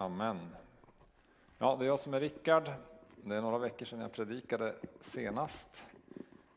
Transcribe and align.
Amen. 0.00 0.56
Ja, 1.58 1.76
det 1.76 1.84
är 1.84 1.86
jag 1.86 2.00
som 2.00 2.14
är 2.14 2.20
Rickard. 2.20 2.70
Det 3.16 3.36
är 3.36 3.40
några 3.40 3.58
veckor 3.58 3.86
sedan 3.86 4.00
jag 4.00 4.12
predikade 4.12 4.74
senast. 5.00 5.86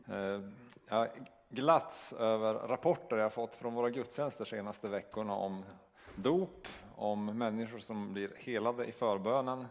Eh, 0.08 0.16
jag 0.16 0.42
jag 0.88 1.08
glatts 1.50 2.14
över 2.14 2.54
rapporter 2.54 3.18
jag 3.18 3.34
fått 3.34 3.56
från 3.56 3.74
våra 3.74 3.90
gudstjänster 3.90 4.46
senaste 4.46 4.88
veckorna 4.88 5.36
om 5.36 5.66
dop, 6.16 6.68
om 6.96 7.26
människor 7.26 7.80
som 7.80 8.14
blir 8.14 8.32
helade 8.38 8.86
i 8.86 8.92
förbönen, 8.92 9.66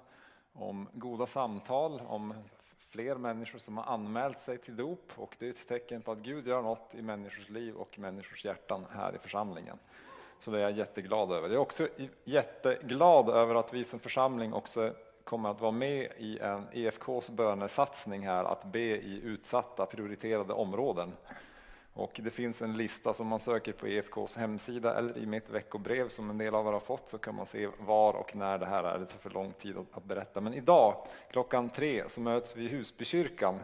om 0.53 0.89
goda 0.93 1.27
samtal, 1.27 2.03
om 2.07 2.35
fler 2.91 3.17
människor 3.17 3.59
som 3.59 3.77
har 3.77 3.85
anmält 3.85 4.41
sig 4.41 4.59
till 4.59 4.77
dop 4.77 5.13
och 5.17 5.37
det 5.39 5.47
är 5.47 5.51
ett 5.51 5.69
tecken 5.69 6.03
på 6.03 6.13
att 6.13 6.19
Gud 6.19 6.47
gör 6.47 6.63
något 6.63 6.95
i 6.95 7.03
människors 7.03 7.49
liv 7.49 7.75
och 7.75 7.99
människors 7.99 8.45
hjärtan 8.45 8.87
här 8.91 9.15
i 9.15 9.19
församlingen. 9.19 9.79
Så 10.43 10.51
det 10.51 10.59
är 10.59 10.63
jag 10.63 10.73
jätteglad 10.73 11.33
över. 11.33 11.49
Jag 11.49 11.55
är 11.55 11.59
också 11.59 11.89
jätteglad 12.25 13.29
över 13.29 13.55
att 13.55 13.75
vi 13.75 13.85
som 13.85 13.99
församling 13.99 14.53
också 14.53 14.95
kommer 15.25 15.51
att 15.51 15.61
vara 15.61 15.73
med 15.73 16.13
i 16.17 16.39
en 16.39 16.67
EFKs 16.73 17.31
bönesatsning 17.31 18.27
här 18.27 18.45
att 18.45 18.65
be 18.65 18.81
i 18.81 19.21
utsatta 19.25 19.87
prioriterade 19.87 20.53
områden. 20.53 21.13
Och 21.95 22.21
det 22.23 22.31
finns 22.31 22.63
en 22.63 22.77
lista 22.77 23.15
som 23.15 23.27
man 23.27 23.41
söker 23.41 23.73
på 23.73 23.87
EFKs 23.87 24.37
hemsida 24.37 24.95
eller 24.95 25.19
i 25.19 25.27
mitt 25.27 25.51
veckobrev 25.51 26.09
som 26.09 26.31
en 26.31 26.39
del 26.39 26.55
av 26.55 26.67
er 26.67 26.73
har 26.73 26.81
fått 26.81 27.09
så 27.09 27.19
kan 27.19 27.35
man 27.35 27.47
se 27.47 27.69
var 27.79 28.15
och 28.15 28.37
när 28.37 28.59
det 28.59 28.67
här 28.67 28.85
är. 28.85 28.99
Det 28.99 29.07
tar 29.07 29.19
för 29.19 29.31
lång 29.31 29.53
tid 29.53 29.77
att 29.93 30.05
berätta. 30.05 30.41
Men 30.41 30.55
idag 30.55 31.07
klockan 31.31 31.71
tre 31.71 32.09
så 32.09 32.21
möts 32.21 32.57
vi 32.57 32.65
i 32.65 32.69
Husbykyrkan. 32.69 33.61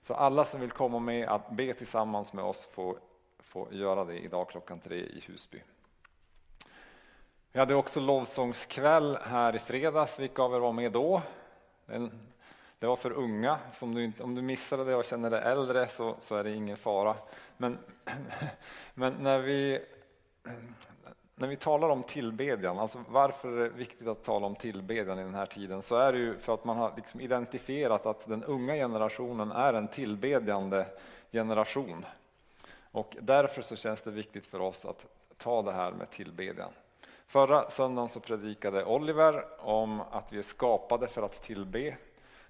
Så 0.00 0.14
alla 0.14 0.44
som 0.44 0.60
vill 0.60 0.70
komma 0.70 0.98
med 0.98 1.28
att 1.28 1.50
be 1.50 1.74
tillsammans 1.74 2.32
med 2.32 2.44
oss 2.44 2.66
får, 2.66 2.98
får 3.38 3.74
göra 3.74 4.04
det 4.04 4.18
idag 4.18 4.48
klockan 4.48 4.80
tre 4.80 4.96
i 4.96 5.24
Husby. 5.26 5.62
Vi 7.52 7.58
hade 7.58 7.74
också 7.74 8.00
lovsångskväll 8.00 9.18
här 9.22 9.56
i 9.56 9.58
fredags. 9.58 10.18
Vilka 10.18 10.42
av 10.42 10.54
er 10.54 10.58
var 10.58 10.72
med 10.72 10.92
då? 10.92 11.22
Det 12.78 12.86
var 12.86 12.96
för 12.96 13.12
unga. 13.12 13.58
Om 13.80 13.94
du, 13.94 14.12
om 14.20 14.34
du 14.34 14.42
missade 14.42 14.84
det 14.84 14.94
och 14.94 15.04
känner 15.04 15.30
dig 15.30 15.42
äldre 15.42 15.86
så, 15.86 16.16
så 16.20 16.36
är 16.36 16.44
det 16.44 16.50
ingen 16.50 16.76
fara. 16.76 17.16
Men, 17.56 17.78
men 18.94 19.12
när, 19.12 19.38
vi, 19.38 19.84
när 21.34 21.48
vi 21.48 21.56
talar 21.56 21.88
om 21.88 22.02
tillbedjan, 22.02 22.78
alltså 22.78 23.04
varför 23.08 23.52
är 23.52 23.62
det 23.62 23.68
viktigt 23.68 24.08
att 24.08 24.24
tala 24.24 24.46
om 24.46 24.56
tillbedjan 24.56 25.18
i 25.18 25.22
den 25.22 25.34
här 25.34 25.46
tiden, 25.46 25.82
så 25.82 25.96
är 25.96 26.12
det 26.12 26.18
ju 26.18 26.38
för 26.38 26.54
att 26.54 26.64
man 26.64 26.76
har 26.76 26.92
liksom 26.96 27.20
identifierat 27.20 28.06
att 28.06 28.28
den 28.28 28.44
unga 28.44 28.74
generationen 28.74 29.50
är 29.50 29.74
en 29.74 29.88
tillbedjande 29.88 30.86
generation. 31.32 32.04
Och 32.92 33.16
därför 33.20 33.62
så 33.62 33.76
känns 33.76 34.02
det 34.02 34.10
viktigt 34.10 34.46
för 34.46 34.60
oss 34.60 34.84
att 34.84 35.06
ta 35.36 35.62
det 35.62 35.72
här 35.72 35.92
med 35.92 36.10
tillbedjan. 36.10 36.70
Förra 37.26 37.70
söndagen 37.70 38.08
så 38.08 38.20
predikade 38.20 38.84
Oliver 38.84 39.44
om 39.58 40.00
att 40.00 40.32
vi 40.32 40.38
är 40.38 40.42
skapade 40.42 41.08
för 41.08 41.22
att 41.22 41.42
tillbe. 41.42 41.96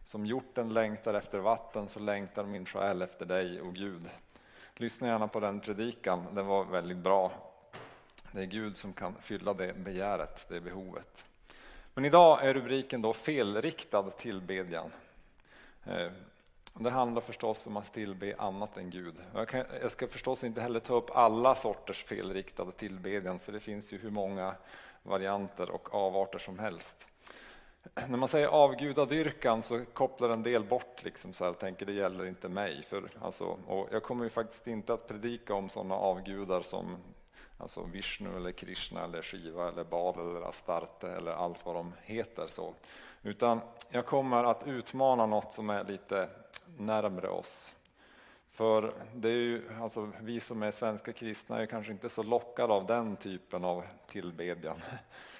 Som 0.04 0.26
hjorten 0.26 0.74
längtar 0.74 1.14
efter 1.14 1.38
vatten 1.38 1.88
så 1.88 2.00
längtar 2.00 2.44
min 2.44 2.66
själ 2.66 3.02
efter 3.02 3.26
dig, 3.26 3.60
och 3.60 3.74
Gud. 3.74 4.08
Lyssna 4.74 5.08
gärna 5.08 5.28
på 5.28 5.40
den 5.40 5.60
predikan, 5.60 6.26
den 6.32 6.46
var 6.46 6.64
väldigt 6.64 6.96
bra. 6.96 7.32
Det 8.32 8.40
är 8.40 8.46
Gud 8.46 8.76
som 8.76 8.92
kan 8.92 9.14
fylla 9.20 9.54
det 9.54 9.72
begäret, 9.76 10.46
det 10.48 10.60
behovet. 10.60 11.26
Men 11.94 12.04
idag 12.04 12.44
är 12.44 12.54
rubriken 12.54 13.02
då 13.02 13.12
felriktad 13.12 14.10
tillbedjan. 14.10 14.90
Eh, 15.84 16.10
det 16.78 16.90
handlar 16.90 17.22
förstås 17.22 17.66
om 17.66 17.76
att 17.76 17.92
tillbe 17.92 18.34
annat 18.38 18.76
än 18.76 18.90
Gud. 18.90 19.14
Jag, 19.34 19.48
kan, 19.48 19.64
jag, 19.82 19.90
ska 19.90 20.08
förstås 20.08 20.44
inte 20.44 20.60
heller 20.60 20.80
ta 20.80 20.94
upp 20.94 21.10
alla 21.16 21.54
sorters 21.54 22.04
felriktade 22.04 22.72
tillbedjan, 22.72 23.38
för 23.38 23.52
det 23.52 23.60
finns 23.60 23.92
ju 23.92 23.98
hur 23.98 24.10
många 24.10 24.54
varianter 25.02 25.70
och 25.70 25.94
avarter 25.94 26.38
som 26.38 26.58
helst. 26.58 27.08
När 28.08 28.16
man 28.16 28.28
säger 28.28 28.46
avgudadyrkan 28.46 29.62
så 29.62 29.84
kopplar 29.84 30.30
en 30.30 30.42
del 30.42 30.64
bort 30.64 31.04
liksom 31.04 31.32
så 31.32 31.44
här, 31.44 31.50
och 31.50 31.58
tänker 31.58 31.86
det 31.86 31.92
gäller 31.92 32.26
inte 32.26 32.48
mig. 32.48 32.82
För, 32.82 33.10
alltså, 33.20 33.44
och 33.66 33.88
jag 33.92 34.02
kommer 34.02 34.24
ju 34.24 34.30
faktiskt 34.30 34.66
inte 34.66 34.94
att 34.94 35.08
predika 35.08 35.54
om 35.54 35.68
sådana 35.68 35.94
avgudar 35.94 36.62
som 36.62 36.96
alltså 37.58 37.82
Vishnu 37.82 38.36
eller 38.36 38.52
Krishna 38.52 39.04
eller 39.04 39.22
Shiva 39.22 39.68
eller 39.68 39.84
Baal 39.84 40.18
eller 40.18 40.48
Astarte 40.48 41.08
eller 41.08 41.32
allt 41.32 41.66
vad 41.66 41.74
de 41.74 41.92
heter. 42.02 42.46
så. 42.48 42.74
Utan 43.22 43.60
jag 43.90 44.06
kommer 44.06 44.44
att 44.44 44.66
utmana 44.66 45.26
något 45.26 45.52
som 45.52 45.70
är 45.70 45.84
lite 45.84 46.28
närmre 46.76 47.28
oss. 47.28 47.74
För 48.50 48.94
det 49.14 49.28
är 49.28 49.32
ju, 49.32 49.68
alltså, 49.80 50.12
vi 50.20 50.40
som 50.40 50.62
är 50.62 50.70
svenska 50.70 51.12
kristna 51.12 51.62
är 51.62 51.66
kanske 51.66 51.92
inte 51.92 52.08
så 52.08 52.22
lockade 52.22 52.72
av 52.72 52.86
den 52.86 53.16
typen 53.16 53.64
av 53.64 53.84
tillbedjan. 54.06 54.76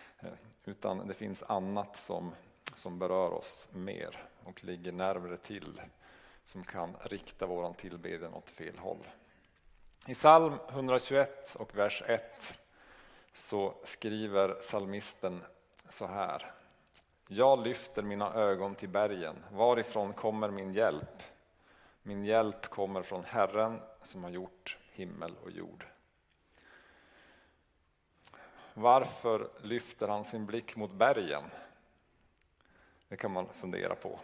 Utan 0.65 1.09
det 1.09 1.15
finns 1.15 1.43
annat 1.43 1.97
som, 1.97 2.35
som 2.75 2.99
berör 2.99 3.31
oss 3.31 3.69
mer 3.73 4.25
och 4.45 4.65
ligger 4.65 4.93
närmare 4.93 5.37
till 5.37 5.81
som 6.45 6.65
kan 6.65 6.97
rikta 7.01 7.47
våran 7.47 7.75
tillbedjan 7.75 8.35
åt 8.35 8.51
fel 8.51 8.79
håll. 8.79 9.07
I 10.07 10.15
psalm 10.15 10.55
121 10.69 11.57
och 11.59 11.77
vers 11.77 12.03
1 12.07 12.55
så 13.33 13.75
skriver 13.85 14.55
psalmisten 14.55 15.43
så 15.89 16.07
här. 16.07 16.53
Jag 17.28 17.59
lyfter 17.64 18.03
mina 18.03 18.34
ögon 18.34 18.75
till 18.75 18.88
bergen, 18.88 19.44
varifrån 19.53 20.12
kommer 20.12 20.50
min 20.50 20.72
hjälp? 20.72 21.22
Min 22.03 22.25
hjälp 22.25 22.66
kommer 22.66 23.03
från 23.03 23.25
Herren 23.25 23.81
som 24.03 24.25
har 24.25 24.31
gjort 24.31 24.78
himmel 24.92 25.34
och 25.44 25.50
jord. 25.50 25.87
Varför 28.75 29.48
lyfter 29.62 30.09
han 30.09 30.25
sin 30.25 30.47
blick 30.47 30.76
mot 30.76 30.92
bergen? 30.92 31.42
Det 33.09 33.16
kan 33.16 33.32
man 33.32 33.47
fundera 33.48 33.94
på. 33.94 34.19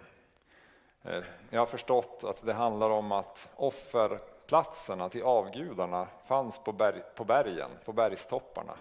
Eh, 1.03 1.25
jag 1.51 1.61
har 1.61 1.67
förstått 1.67 2.25
att 2.25 2.47
det 2.47 2.53
handlar 2.53 2.91
om 2.91 3.13
att 3.13 3.49
offerplatserna 3.57 5.09
till 5.09 5.23
avgudarna 5.23 6.07
fanns 6.27 6.59
på, 6.59 6.73
berg, 6.73 7.03
på 7.15 7.25
bergen, 7.25 7.71
på 7.85 7.93
bergstopparna. 7.93 8.75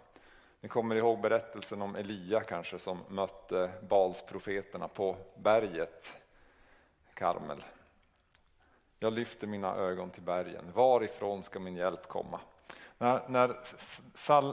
Ni 0.62 0.70
kommer 0.70 0.96
ihåg 0.96 1.22
berättelsen 1.22 1.82
om 1.82 1.96
Elia 1.96 2.42
kanske 2.42 2.80
som 2.80 3.00
mötte 3.08 3.72
Balsprofeterna 3.90 4.88
på 4.88 5.18
berget 5.36 6.22
Karmel. 7.14 7.64
Jag 9.00 9.14
lyfter 9.14 9.48
mina 9.48 9.76
ögon 9.76 10.10
till 10.10 10.22
bergen. 10.22 10.72
Varifrån 10.74 11.44
ska 11.44 11.60
min 11.60 11.76
hjälp 11.76 12.08
komma? 12.08 12.40
När, 12.98 13.30
när 13.30 13.56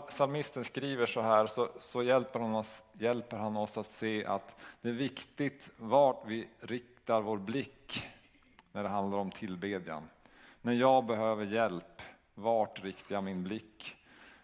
psalmisten 0.07 0.65
skriver 0.65 1.07
så 1.07 1.21
här 1.21 1.47
så, 1.47 1.69
så, 1.79 2.03
hjälper, 2.03 2.41
han 2.41 2.55
oss, 2.55 2.83
hjälper 2.93 3.37
han 3.37 3.57
oss 3.57 3.79
att 3.79 3.91
se 3.91 4.25
att 4.25 4.57
det 4.81 4.89
är 4.89 4.93
viktigt 4.93 5.71
vart 5.77 6.23
vi 6.27 6.49
riktar 6.61 7.21
vår 7.21 7.37
blick 7.39 8.07
när 8.73 8.83
det 8.83 8.89
handlar 8.89 9.19
om 9.19 9.31
tillbedjan. 9.31 10.09
När 10.61 10.73
jag 10.73 11.05
behöver 11.05 11.45
hjälp, 11.45 12.03
vart 12.35 12.85
riktar 12.85 13.15
jag 13.15 13.25
min 13.25 13.43
blick? 13.43 13.98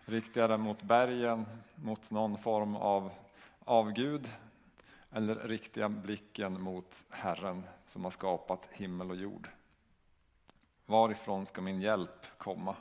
Riktiga 0.06 0.48
den 0.48 0.60
mot 0.60 0.82
bergen, 0.82 1.46
mot 1.74 2.10
någon 2.10 2.38
form 2.38 2.76
av 2.76 3.10
avgud? 3.64 4.28
Eller 5.10 5.34
riktiga 5.34 5.88
blicken 5.88 6.60
mot 6.60 7.04
Herren 7.10 7.62
som 7.86 8.04
har 8.04 8.10
skapat 8.10 8.68
himmel 8.72 9.10
och 9.10 9.16
jord? 9.16 9.48
Varifrån 10.86 11.46
ska 11.46 11.60
min 11.60 11.80
hjälp 11.80 12.38
komma? 12.38 12.76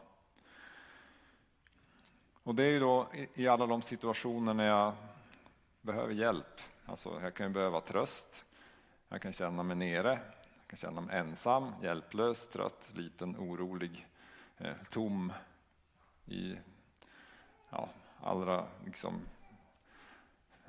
Och 2.44 2.56
det 2.56 2.64
är 2.64 2.72
ju 2.72 2.80
då 2.80 3.08
i 3.34 3.48
alla 3.48 3.66
de 3.66 3.82
situationer 3.82 4.54
när 4.54 4.68
jag 4.68 4.94
behöver 5.82 6.14
hjälp. 6.14 6.62
Alltså 6.86 7.20
jag 7.22 7.34
kan 7.34 7.48
ju 7.48 7.54
behöva 7.54 7.82
tröst, 7.82 8.46
jag 9.10 9.22
kan 9.22 9.34
känna 9.34 9.64
mig 9.64 9.76
nere, 9.76 10.10
jag 10.10 10.68
kan 10.68 10.78
känna 10.78 11.02
mig 11.02 11.18
ensam, 11.18 11.74
hjälplös, 11.82 12.48
trött, 12.48 12.94
liten, 12.96 13.36
orolig, 13.38 14.08
eh, 14.58 14.74
tom 14.92 15.34
i 16.26 16.56
ja, 17.74 17.90
allra 18.22 18.66
liksom, 18.86 19.22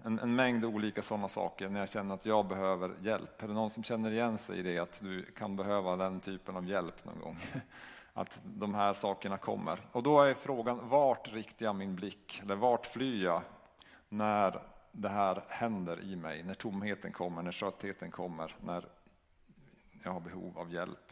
en, 0.02 0.18
en, 0.18 0.34
mängd 0.34 0.64
olika 0.64 1.02
sådana 1.02 1.28
saker 1.28 1.68
när 1.68 1.80
jag 1.80 1.88
känner 1.88 2.14
att 2.14 2.26
jag 2.26 2.46
behöver 2.46 2.94
hjälp. 3.00 3.42
Är 3.42 3.48
det 3.48 3.54
någon 3.54 3.70
som 3.70 3.84
känner 3.84 4.10
igen 4.10 4.38
sig 4.38 4.58
i 4.58 4.62
det, 4.62 4.78
att 4.78 5.00
du 5.00 5.22
kan 5.22 5.56
behöva 5.56 5.96
den 5.96 6.20
typen 6.20 6.56
av 6.56 6.68
hjälp 6.68 7.04
någon 7.04 7.20
gång? 7.20 7.38
Att 8.16 8.40
de 8.44 8.74
här 8.74 8.92
sakerna 8.92 9.38
kommer. 9.38 9.80
Och 9.92 10.02
då 10.02 10.22
är 10.22 10.34
frågan, 10.34 10.88
vart 10.88 11.32
riktar 11.32 11.66
jag 11.66 11.74
min 11.74 11.94
blick? 11.94 12.40
Eller 12.42 12.54
vart 12.56 12.86
flyr 12.86 13.24
jag 13.24 13.42
när 14.08 14.62
det 14.92 15.08
här 15.08 15.44
händer 15.48 16.00
i 16.00 16.16
mig? 16.16 16.42
När 16.42 16.54
tomheten 16.54 17.12
kommer, 17.12 17.42
när 17.42 17.52
tröttheten 17.52 18.10
kommer, 18.10 18.56
när 18.60 18.84
jag 20.02 20.12
har 20.12 20.20
behov 20.20 20.58
av 20.58 20.72
hjälp. 20.72 21.03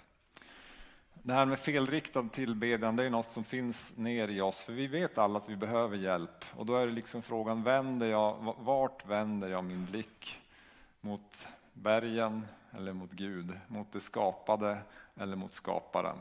Det 1.24 1.32
här 1.32 1.46
med 1.46 1.58
felriktad 1.58 2.28
tillbedjan, 2.32 2.96
det 2.96 3.04
är 3.04 3.10
något 3.10 3.30
som 3.30 3.44
finns 3.44 3.96
ner 3.96 4.28
i 4.28 4.40
oss, 4.40 4.62
för 4.62 4.72
vi 4.72 4.86
vet 4.86 5.18
alla 5.18 5.38
att 5.38 5.48
vi 5.48 5.56
behöver 5.56 5.96
hjälp. 5.96 6.44
Och 6.56 6.66
då 6.66 6.76
är 6.76 6.86
det 6.86 6.92
liksom 6.92 7.22
frågan, 7.22 7.62
vänder 7.62 8.06
jag, 8.06 8.54
vart 8.58 9.06
vänder 9.06 9.48
jag 9.48 9.64
min 9.64 9.86
blick? 9.86 10.40
Mot 11.00 11.48
bergen 11.72 12.46
eller 12.76 12.92
mot 12.92 13.10
Gud? 13.10 13.58
Mot 13.68 13.92
det 13.92 14.00
skapade 14.00 14.78
eller 15.16 15.36
mot 15.36 15.52
skaparen? 15.52 16.16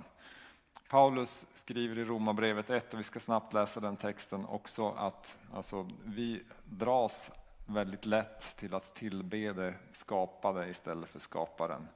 Paulus 0.90 1.48
skriver 1.54 2.00
i 2.00 2.06
Romarbrevet 2.06 2.70
1, 2.70 2.94
och 2.94 3.00
vi 3.00 3.04
ska 3.04 3.20
snabbt 3.20 3.54
läsa 3.54 3.80
den 3.80 3.98
texten 3.98 4.46
också, 4.46 4.90
att 4.92 5.38
alltså, 5.54 5.90
vi 6.06 6.44
dras 6.66 7.32
väldigt 7.66 8.06
lätt 8.06 8.56
till 8.56 8.76
att 8.76 8.96
tillbe 8.96 9.54
det 9.54 9.74
skapade 9.92 10.70
istället 10.70 11.10
för 11.10 11.20
skaparen. 11.20 11.88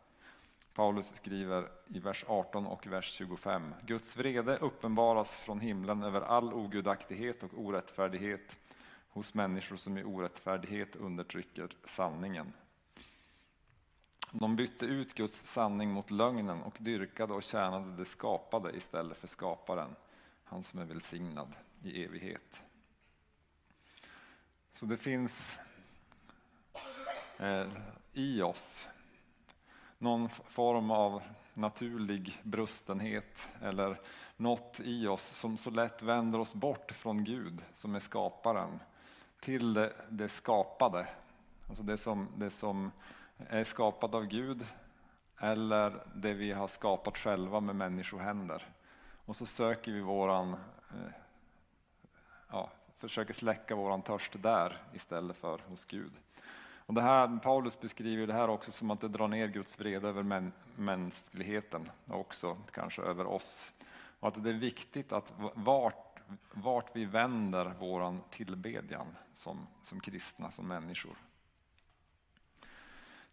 Paulus 0.75 1.15
skriver 1.15 1.69
i 1.87 1.99
vers 1.99 2.25
18 2.27 2.67
och 2.67 2.87
vers 2.87 3.11
25. 3.11 3.73
Guds 3.85 4.17
vrede 4.17 4.57
uppenbaras 4.57 5.31
från 5.31 5.59
himlen 5.59 6.03
över 6.03 6.21
all 6.21 6.53
ogudaktighet 6.53 7.43
och 7.43 7.49
orättfärdighet 7.53 8.57
hos 9.09 9.33
människor 9.33 9.75
som 9.75 9.97
i 9.97 10.03
orättfärdighet 10.03 10.95
undertrycker 10.95 11.69
sanningen. 11.85 12.53
De 14.31 14.55
bytte 14.55 14.85
ut 14.85 15.13
Guds 15.13 15.45
sanning 15.45 15.91
mot 15.91 16.11
lögnen 16.11 16.61
och 16.61 16.77
dyrkade 16.79 17.33
och 17.33 17.43
tjänade 17.43 17.97
det 17.97 18.05
skapade 18.05 18.77
istället 18.77 19.17
för 19.17 19.27
skaparen, 19.27 19.95
han 20.43 20.63
som 20.63 20.79
är 20.79 20.85
välsignad 20.85 21.55
i 21.83 22.03
evighet. 22.03 22.63
Så 24.73 24.85
det 24.85 24.97
finns 24.97 25.57
eh, 27.37 27.67
i 28.13 28.41
oss 28.41 28.87
någon 29.97 30.29
form 30.29 30.91
av 30.91 31.21
naturlig 31.53 32.41
brustenhet 32.43 33.49
eller 33.61 33.99
något 34.37 34.79
i 34.83 35.07
oss 35.07 35.27
som 35.27 35.57
så 35.57 35.69
lätt 35.69 36.01
vänder 36.01 36.39
oss 36.39 36.53
bort 36.53 36.91
från 36.91 37.23
Gud 37.23 37.61
som 37.73 37.95
är 37.95 37.99
skaparen 37.99 38.79
till 39.39 39.73
det, 39.73 39.93
det 40.09 40.29
skapade. 40.29 41.07
Alltså 41.67 41.83
det 41.83 41.97
som, 41.97 42.27
det 42.37 42.49
som 42.49 42.91
är 43.37 43.63
skapat 43.63 44.13
av 44.13 44.25
Gud 44.25 44.65
eller 45.39 46.03
det 46.15 46.33
vi 46.33 46.51
har 46.51 46.67
skapat 46.67 47.17
själva 47.17 47.59
med 47.59 47.75
människohänder. 47.75 48.67
Och 49.25 49.35
så 49.35 49.45
söker 49.45 49.91
vi 49.91 50.01
våran, 50.01 50.53
eh, 50.89 51.13
ja, 52.51 52.69
försöker 52.97 53.33
släcka 53.33 53.75
våran 53.75 54.01
törst 54.01 54.41
där 54.41 54.77
istället 54.93 55.37
för 55.37 55.59
hos 55.67 55.85
Gud. 55.85 56.11
Och 56.85 56.93
det 56.93 57.01
här, 57.01 57.39
Paulus 57.39 57.79
beskriver 57.79 58.27
det 58.27 58.33
här 58.33 58.49
också 58.49 58.71
som 58.71 58.91
att 58.91 59.01
det 59.01 59.07
drar 59.07 59.27
ner 59.27 59.47
Guds 59.47 59.79
vrede 59.79 60.07
över 60.07 60.23
män, 60.23 60.51
mänskligheten 60.75 61.89
och 62.05 62.19
också 62.19 62.57
kanske 62.71 63.01
över 63.01 63.27
oss. 63.27 63.71
Och 64.19 64.27
att 64.27 64.43
det 64.43 64.49
är 64.49 64.53
viktigt 64.53 65.11
att 65.11 65.33
vart, 65.53 66.19
vart 66.51 66.95
vi 66.95 67.05
vänder 67.05 67.73
våran 67.79 68.21
tillbedjan 68.29 69.07
som, 69.33 69.67
som 69.83 69.99
kristna, 69.99 70.51
som 70.51 70.67
människor. 70.67 71.17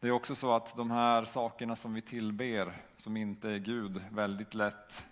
Det 0.01 0.09
är 0.09 0.13
också 0.13 0.35
så 0.35 0.53
att 0.53 0.77
de 0.77 0.91
här 0.91 1.25
sakerna 1.25 1.77
som 1.77 1.95
vi 1.95 2.03
tillber, 2.03 2.83
som 2.97 3.17
inte 3.17 3.51
är 3.51 3.59
Gud, 3.59 4.03
väldigt 4.11 4.55
lätt 4.55 5.05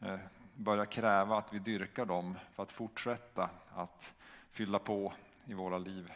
eh, 0.00 0.18
börjar 0.54 0.84
kräva 0.84 1.38
att 1.38 1.52
vi 1.52 1.58
dyrkar 1.58 2.04
dem 2.04 2.38
för 2.52 2.62
att 2.62 2.72
fortsätta 2.72 3.50
att 3.74 4.14
fylla 4.50 4.78
på 4.78 5.12
i 5.44 5.54
våra 5.54 5.78
liv. 5.78 6.12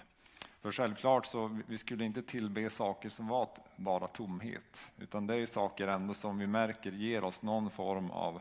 För 0.60 0.72
självklart 0.72 1.26
så 1.26 1.58
vi 1.66 1.78
skulle 1.78 2.04
inte 2.04 2.22
tillbe 2.22 2.70
saker 2.70 3.08
som 3.08 3.28
var 3.28 3.48
bara 3.76 4.08
tomhet, 4.08 4.90
utan 4.98 5.26
det 5.26 5.34
är 5.34 5.46
saker 5.46 5.88
ändå 5.88 6.14
som 6.14 6.38
vi 6.38 6.46
märker 6.46 6.92
ger 6.92 7.24
oss 7.24 7.42
någon 7.42 7.70
form 7.70 8.10
av 8.10 8.40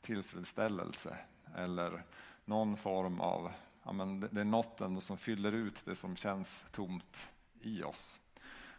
tillfredsställelse 0.00 1.16
eller 1.56 2.02
någon 2.44 2.76
form 2.76 3.20
av, 3.20 3.52
ja 3.82 3.92
men 3.92 4.20
det 4.20 4.40
är 4.40 4.44
något 4.44 4.80
ändå 4.80 5.00
som 5.00 5.18
fyller 5.18 5.52
ut 5.52 5.82
det 5.84 5.96
som 5.96 6.16
känns 6.16 6.66
tomt 6.70 7.32
i 7.60 7.82
oss. 7.82 8.20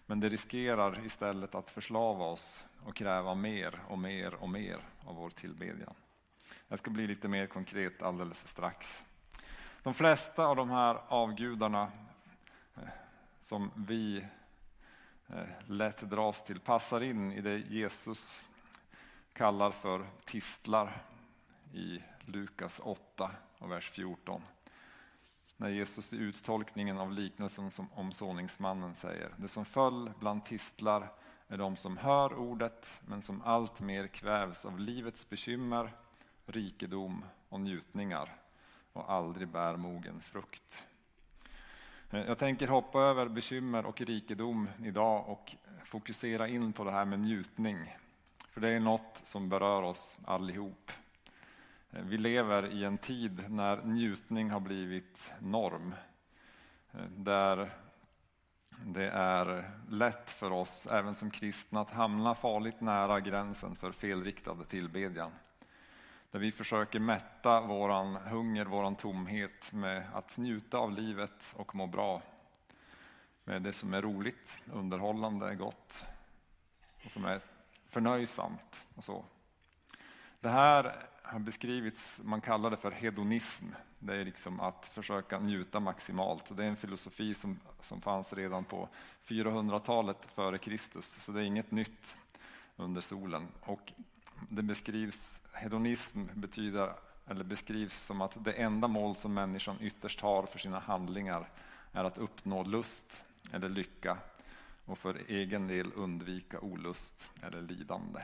Men 0.05 0.19
det 0.19 0.29
riskerar 0.29 1.05
istället 1.05 1.55
att 1.55 1.71
förslava 1.71 2.25
oss 2.25 2.65
och 2.85 2.95
kräva 2.95 3.35
mer 3.35 3.81
och 3.87 3.99
mer 3.99 4.33
och 4.33 4.49
mer 4.49 4.79
av 5.05 5.15
vår 5.15 5.29
tillbedjan. 5.29 5.93
Jag 6.67 6.79
ska 6.79 6.91
bli 6.91 7.07
lite 7.07 7.27
mer 7.27 7.47
konkret 7.47 8.01
alldeles 8.01 8.47
strax. 8.47 9.03
De 9.83 9.93
flesta 9.93 10.45
av 10.45 10.55
de 10.55 10.69
här 10.69 10.99
avgudarna 11.07 11.91
som 13.39 13.71
vi 13.75 14.25
eh, 15.27 15.47
lätt 15.65 16.01
dras 16.01 16.43
till 16.43 16.59
passar 16.59 17.01
in 17.01 17.31
i 17.31 17.41
det 17.41 17.57
Jesus 17.57 18.41
kallar 19.33 19.71
för 19.71 20.05
tistlar 20.25 21.01
i 21.73 22.03
Lukas 22.25 22.79
8 22.83 23.31
och 23.57 23.71
vers 23.71 23.91
14 23.91 24.41
när 25.57 25.69
Jesus 25.69 26.13
i 26.13 26.17
uttolkningen 26.17 26.97
av 26.97 27.11
liknelsen 27.11 27.71
som 27.71 27.87
om 27.93 28.11
såningsmannen 28.11 28.95
säger 28.95 29.31
Det 29.37 29.47
som 29.47 29.65
föll 29.65 30.11
bland 30.19 30.45
tistlar 30.45 31.11
är 31.47 31.57
de 31.57 31.75
som 31.75 31.97
hör 31.97 32.33
ordet 32.33 33.01
men 33.05 33.21
som 33.21 33.41
allt 33.41 33.79
mer 33.79 34.07
kvävs 34.07 34.65
av 34.65 34.79
livets 34.79 35.29
bekymmer, 35.29 35.93
rikedom 36.45 37.25
och 37.49 37.59
njutningar 37.59 38.35
och 38.93 39.11
aldrig 39.11 39.47
bär 39.47 39.75
mogen 39.75 40.21
frukt. 40.21 40.85
Eh, 42.11 42.19
jag 42.19 42.37
tänker 42.37 42.67
hoppa 42.67 42.99
över 42.99 43.27
bekymmer 43.27 43.85
och 43.85 44.01
rikedom 44.01 44.69
idag 44.83 45.29
och 45.29 45.55
fokusera 45.85 46.47
in 46.47 46.73
på 46.73 46.83
det 46.83 46.91
här 46.91 47.05
med 47.05 47.19
njutning. 47.19 47.95
För 48.49 48.61
det 48.61 48.69
är 48.69 48.79
något 48.79 49.21
som 49.23 49.49
berör 49.49 49.81
oss 49.81 50.17
allihop. 50.25 50.91
Eh, 51.91 52.01
vi 52.03 52.17
lever 52.17 52.73
i 52.73 52.83
en 52.83 52.97
tid 52.97 53.49
när 53.49 53.83
njutning 53.83 54.51
har 54.51 54.59
blivit 54.59 55.33
norm. 55.39 55.95
Eh, 56.91 57.05
där 57.09 57.69
det 58.85 59.09
är 59.09 59.71
lätt 59.89 60.29
för 60.29 60.51
oss, 60.51 60.87
även 60.91 61.15
som 61.15 61.31
kristna, 61.31 61.81
att 61.81 61.91
hamna 61.91 62.35
farligt 62.35 62.81
nära 62.81 63.19
gränsen 63.19 63.75
för 63.75 63.91
felriktad 63.91 64.55
tillbedjan. 64.67 65.31
Där 66.31 66.39
vi 66.39 66.51
försöker 66.51 66.99
mätta 66.99 67.61
våran 67.61 68.15
hunger, 68.15 68.65
våran 68.65 68.95
tomhet 68.95 69.73
med 69.73 70.03
att 70.13 70.37
njuta 70.37 70.77
av 70.77 70.91
livet 70.91 71.53
och 71.55 71.75
må 71.75 71.87
bra. 71.87 72.21
Med 73.43 73.61
det 73.61 73.73
som 73.73 73.93
är 73.93 74.01
roligt, 74.01 74.59
underhållande, 74.73 75.55
gott 75.55 76.05
och 77.05 77.11
som 77.11 77.25
är 77.25 77.41
förnöjsamt 77.89 78.85
och 78.95 79.03
så. 79.03 79.25
Det 80.39 80.49
här 80.49 81.07
har 81.21 81.39
beskrivits, 81.39 82.21
man 82.23 82.41
kallar 82.41 82.69
det 82.69 82.77
för 82.77 82.91
hedonism. 82.91 83.65
Det 83.99 84.15
är 84.15 84.25
liksom 84.25 84.59
att 84.59 84.87
försöka 84.87 85.39
njuta 85.39 85.79
maximalt. 85.79 86.57
Det 86.57 86.63
är 86.63 86.67
en 86.67 86.75
filosofi 86.75 87.33
som, 87.33 87.59
som 87.81 88.01
fanns 88.01 88.33
redan 88.33 88.63
på 88.63 88.89
400-talet 89.27 90.25
före 90.25 90.57
Kristus, 90.57 91.05
så 91.05 91.31
det 91.31 91.41
är 91.41 91.45
inget 91.45 91.71
nytt 91.71 92.17
under 92.75 93.01
solen. 93.01 93.47
Och 93.61 93.93
det 94.49 94.63
beskrivs, 94.63 95.41
hedonism 95.53 96.25
betyder, 96.33 96.93
eller 97.27 97.43
beskrivs 97.43 98.05
som 98.05 98.21
att 98.21 98.43
det 98.43 98.51
enda 98.51 98.87
mål 98.87 99.15
som 99.15 99.33
människan 99.33 99.77
ytterst 99.81 100.21
har 100.21 100.43
för 100.43 100.59
sina 100.59 100.79
handlingar 100.79 101.49
är 101.91 102.03
att 102.03 102.17
uppnå 102.17 102.63
lust 102.63 103.23
eller 103.51 103.69
lycka 103.69 104.17
och 104.85 104.97
för 104.97 105.21
egen 105.27 105.67
del 105.67 105.91
undvika 105.95 106.59
olust 106.59 107.31
eller 107.41 107.61
lidande. 107.61 108.21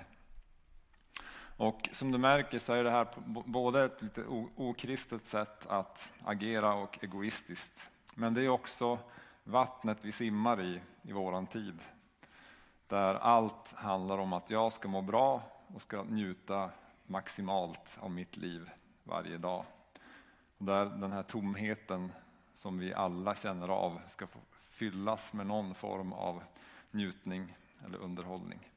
Och 1.57 1.89
som 1.91 2.11
du 2.11 2.17
märker 2.17 2.59
så 2.59 2.73
är 2.73 2.83
det 2.83 2.91
här 2.91 3.07
både 3.45 3.83
ett 3.83 4.01
lite 4.01 4.25
okristet 4.55 5.27
sätt 5.27 5.67
att 5.67 6.09
agera 6.23 6.73
och 6.73 7.03
egoistiskt. 7.03 7.89
Men 8.15 8.33
det 8.33 8.41
är 8.41 8.49
också 8.49 8.99
vattnet 9.43 9.97
vi 10.01 10.11
simmar 10.11 10.61
i, 10.61 10.81
i 11.01 11.11
våran 11.11 11.47
tid. 11.47 11.79
Där 12.87 13.15
allt 13.15 13.73
handlar 13.73 14.17
om 14.17 14.33
att 14.33 14.49
jag 14.49 14.73
ska 14.73 14.87
må 14.87 15.01
bra 15.01 15.41
och 15.73 15.81
ska 15.81 16.03
njuta 16.03 16.69
maximalt 17.07 17.97
av 17.99 18.11
mitt 18.11 18.37
liv 18.37 18.69
varje 19.03 19.37
dag. 19.37 19.65
Och 20.57 20.65
där 20.65 20.85
den 20.85 21.11
här 21.11 21.23
tomheten 21.23 22.11
som 22.53 22.79
vi 22.79 22.93
alla 22.93 23.35
känner 23.35 23.67
av 23.67 24.01
ska 24.07 24.27
få 24.27 24.39
fyllas 24.69 25.33
med 25.33 25.47
någon 25.47 25.75
form 25.75 26.13
av 26.13 26.43
njutning 26.91 27.57
eller 27.85 27.97
underhållning. 27.97 28.69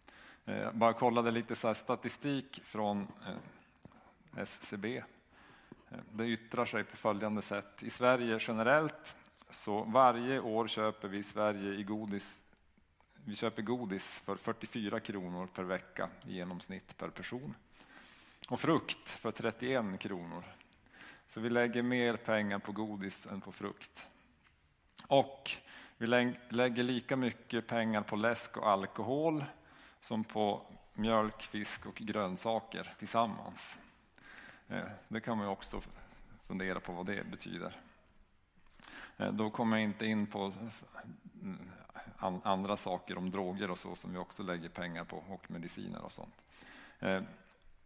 Jag 0.45 0.75
bara 0.75 0.93
kollade 0.93 1.31
lite 1.31 1.55
så 1.55 1.75
statistik 1.75 2.61
från 2.65 3.09
eh, 3.27 4.43
SCB. 4.43 4.97
Eh, 5.91 5.99
det 6.13 6.27
yttrar 6.27 6.65
sig 6.65 6.85
på 6.85 6.97
följande 6.97 7.43
sätt. 7.43 7.83
I 7.83 7.91
Sverige 7.91 8.39
generellt 8.41 9.17
så 9.51 9.83
varje 9.83 10.41
år 10.41 10.67
köper 10.69 11.09
vi 11.09 11.19
i 11.19 11.23
Sverige 11.23 11.75
i 11.75 11.83
godis 11.83 12.41
vi 13.29 13.35
köper 13.35 13.63
godis 13.63 14.21
för 14.25 14.37
44 14.37 15.01
kronor 15.01 15.47
per 15.47 15.63
vecka 15.63 16.09
i 16.27 16.35
genomsnitt 16.35 16.97
per 16.97 17.09
person. 17.09 17.55
Och 18.49 18.61
frukt 18.61 19.09
för 19.11 19.33
31 19.33 20.01
kronor. 20.01 20.45
Så 21.27 21.41
vi 21.41 21.51
lägger 21.51 21.83
mer 21.83 22.17
pengar 22.17 22.59
på 22.59 22.73
godis 22.73 23.27
än 23.27 23.41
på 23.41 23.53
frukt. 23.53 24.09
Och 25.07 25.51
vi 25.97 26.07
lägger 26.49 26.83
lika 26.83 27.17
mycket 27.17 27.67
pengar 27.67 28.03
på 28.03 28.17
läsk 28.17 28.57
och 28.57 28.71
alkohol 28.71 29.45
som 30.01 30.25
på 30.25 30.63
mjölk, 30.95 31.43
fisk 31.43 31.87
och 31.87 31.95
grönsaker 31.95 32.95
tillsammans. 32.99 33.77
Eh, 34.69 34.85
det 35.09 35.21
kan 35.21 35.39
man 35.39 35.49
också 35.49 35.83
fundera 36.45 36.81
på 36.81 36.93
vad 36.93 37.07
det 37.07 37.31
betyder. 37.31 37.81
Eh, 39.17 39.33
då 39.33 39.51
kommer 39.51 39.77
jag 39.77 39.85
inte 39.85 40.07
in 40.07 40.27
på 40.27 40.53
andra 42.19 42.77
saker 42.77 43.19
om 43.19 43.31
droger 43.31 43.71
och 43.71 43.79
så 43.79 43.97
som 43.97 44.13
vi 44.13 44.19
också 44.19 44.43
lägger 44.43 44.69
pengar 44.69 45.05
på 45.05 45.17
och 45.17 45.51
mediciner 45.51 46.03
och 46.03 46.13
sånt. 46.13 46.45
Eh, 46.99 47.23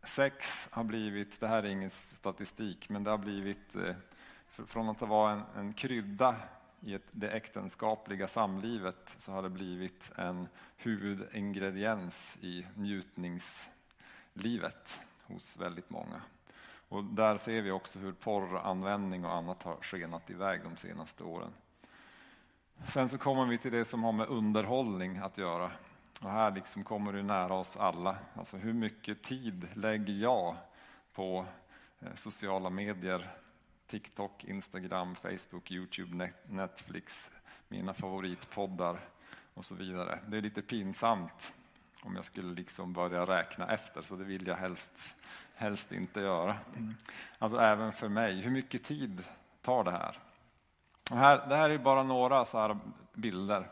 sex 0.03 0.69
har 0.73 0.85
blivit, 0.85 1.41
det 1.41 1.49
här 1.49 1.63
är 1.63 1.69
ingen 1.69 1.91
statistik, 1.91 2.89
men 2.89 3.05
det 3.05 3.11
har 3.11 3.19
blivit 3.19 3.77
eh, 3.77 3.95
från 4.47 4.89
att 4.89 5.01
vara 5.01 5.33
en, 5.33 5.43
en 5.57 5.73
krydda 5.73 6.37
i 6.81 6.95
ett, 6.95 7.07
det 7.11 7.31
äktenskapliga 7.31 8.29
samlivet 8.29 9.17
så 9.19 9.33
har 9.33 9.43
det 9.43 9.51
blivit 9.51 10.13
en 10.17 10.49
huvudingrediens 10.77 12.39
i 12.41 12.67
njutningslivet 12.75 15.01
hos 15.27 15.57
väldigt 15.57 15.91
många. 15.91 16.23
Och 16.89 17.05
där 17.05 17.39
ser 17.39 17.63
vi 17.63 17.71
också 17.71 17.99
hur 17.99 18.13
porranvändning 18.13 19.25
och 19.25 19.35
annat 19.35 19.63
har 19.63 19.77
skenat 19.77 20.31
iväg 20.31 20.61
de 20.65 20.77
senaste 20.77 21.25
åren. 21.25 21.53
Sen 22.87 23.09
så 23.09 23.19
kommer 23.19 23.47
vi 23.47 23.59
till 23.59 23.73
det 23.73 23.85
som 23.85 24.05
har 24.05 24.13
med 24.13 24.29
underhållning 24.29 25.17
att 25.17 25.39
göra. 25.39 25.71
Och 26.21 26.31
här 26.31 26.51
liksom 26.51 26.85
kommer 26.85 27.13
det 27.13 27.23
nära 27.23 27.55
oss 27.55 27.77
alla. 27.77 28.17
Alltså 28.35 28.57
hur 28.57 28.73
mycket 28.73 29.23
tid 29.23 29.69
lägger 29.75 30.15
jag 30.15 30.57
på 31.13 31.47
eh, 32.01 32.15
sociala 32.15 32.71
medier, 32.71 33.31
TikTok, 33.87 34.45
Instagram, 34.45 35.15
Facebook, 35.15 35.71
Youtube, 35.71 36.31
Netflix, 36.49 37.31
mina 37.69 37.95
favoritpoddar 37.95 39.01
och 39.55 39.65
så 39.65 39.75
vidare. 39.75 40.19
Det 40.27 40.37
är 40.37 40.43
lite 40.43 40.63
pinsamt 40.63 41.53
om 42.03 42.17
jag 42.17 42.25
skulle 42.25 42.55
liksom 42.55 42.93
börja 42.93 43.27
räkna 43.27 43.73
efter, 43.73 44.03
så 44.03 44.17
det 44.17 44.25
vill 44.25 44.47
jag 44.47 44.57
helst, 44.57 45.17
helst 45.55 45.93
inte 45.93 46.21
göra. 46.21 46.57
Alltså 47.39 47.59
även 47.59 47.93
för 47.93 48.09
mig, 48.09 48.41
hur 48.41 48.51
mycket 48.51 48.85
tid 48.85 49.25
tar 49.63 49.85
det 49.85 49.91
här? 49.91 50.19
Här 51.19 51.49
det 51.49 51.57
här 51.57 51.71
är 51.71 51.79
bara 51.79 52.03
några 52.03 52.45
så 52.45 52.59
här 52.59 52.77
bilder. 53.13 53.67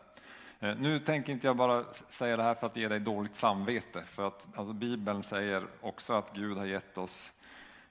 Eh, 0.61 0.77
nu 0.77 0.99
tänker 0.99 1.33
inte 1.33 1.47
jag 1.47 1.57
bara 1.57 1.85
säga 2.09 2.37
det 2.37 2.43
här 2.43 2.55
för 2.55 2.67
att 2.67 2.77
ge 2.77 2.89
dig 2.89 3.01
dåligt 3.01 3.37
samvete, 3.37 4.03
för 4.03 4.27
att 4.27 4.47
alltså, 4.57 4.73
Bibeln 4.73 5.23
säger 5.23 5.67
också 5.81 6.13
att 6.13 6.35
Gud 6.35 6.59
har 6.59 6.67
gett 6.67 6.99
oss, 6.99 7.33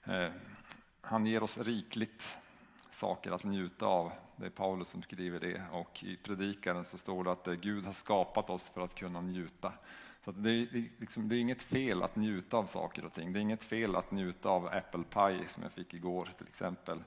eh, 0.04 0.30
han 1.02 1.26
ger 1.26 1.44
oss 1.44 1.58
rikligt 1.58 2.38
saker 2.92 3.32
att 3.32 3.44
njuta 3.44 3.86
av. 3.86 4.12
Det 4.36 4.46
är 4.46 4.50
Paulus 4.50 4.90
som 4.90 5.02
skriver 5.02 5.40
det 5.40 5.62
och 5.72 6.04
i 6.04 6.18
predikaren 6.18 6.86
så 6.86 6.98
står 6.98 7.24
det 7.24 7.32
att 7.32 7.48
eh, 7.48 7.54
Gud 7.54 7.86
har 7.86 7.94
skapat 7.94 8.50
oss 8.50 8.70
för 8.70 8.82
att 8.82 8.96
kunna 8.96 9.22
njuta. 9.22 9.74
Så 10.26 10.32
det, 10.32 10.50
är, 10.50 10.90
liksom, 10.98 11.30
det 11.30 11.36
är 11.36 11.40
inget 11.40 11.64
fel 11.64 12.04
att 12.04 12.16
njuta 12.16 12.58
av 12.58 12.66
saker 12.66 13.06
och 13.06 13.14
ting. 13.14 13.34
Det 13.34 13.40
är 13.40 13.42
inget 13.42 13.64
fel 13.64 13.96
att 13.96 14.12
njuta 14.12 14.50
av 14.50 14.68
apple 14.68 15.04
pie 15.04 15.48
som 15.48 15.64
jag 15.64 15.72
fick 15.72 15.94
igår 15.94 16.30
till 16.38 16.48
exempel, 16.48 17.00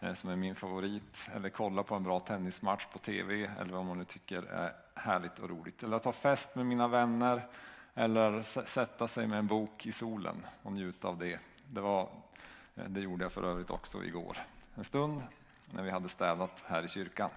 Eh, 0.00 0.14
som 0.14 0.30
är 0.30 0.36
min 0.36 0.54
favorit. 0.54 1.28
Eller 1.34 1.48
kolla 1.48 1.82
på 1.82 1.94
en 1.94 2.02
bra 2.02 2.20
tennismatch 2.20 2.86
på 2.92 2.98
TV 2.98 3.50
eller 3.60 3.72
vad 3.72 3.84
man 3.84 3.98
nu 3.98 4.04
tycker 4.04 4.42
är 4.42 4.72
härligt 4.94 5.38
och 5.38 5.50
roligt. 5.50 5.82
Eller 5.82 5.96
att 5.96 6.04
ha 6.04 6.12
fest 6.12 6.54
med 6.54 6.66
mina 6.66 6.88
vänner 6.88 7.46
eller 7.94 8.42
sätta 8.66 9.08
sig 9.08 9.26
med 9.26 9.38
en 9.38 9.46
bok 9.46 9.86
i 9.86 9.92
solen 9.92 10.46
och 10.62 10.72
njuta 10.72 11.08
av 11.08 11.18
det. 11.18 11.38
Det, 11.66 11.80
var, 11.80 12.08
eh, 12.74 12.84
det 12.84 13.00
gjorde 13.00 13.24
jag 13.24 13.32
för 13.32 13.42
övrigt 13.42 13.70
också 13.70 14.04
igår. 14.04 14.38
En 14.74 14.84
stund 14.84 15.22
när 15.70 15.82
vi 15.82 15.90
hade 15.90 16.08
städat 16.08 16.64
här 16.66 16.84
i 16.84 16.88
kyrkan. 16.88 17.30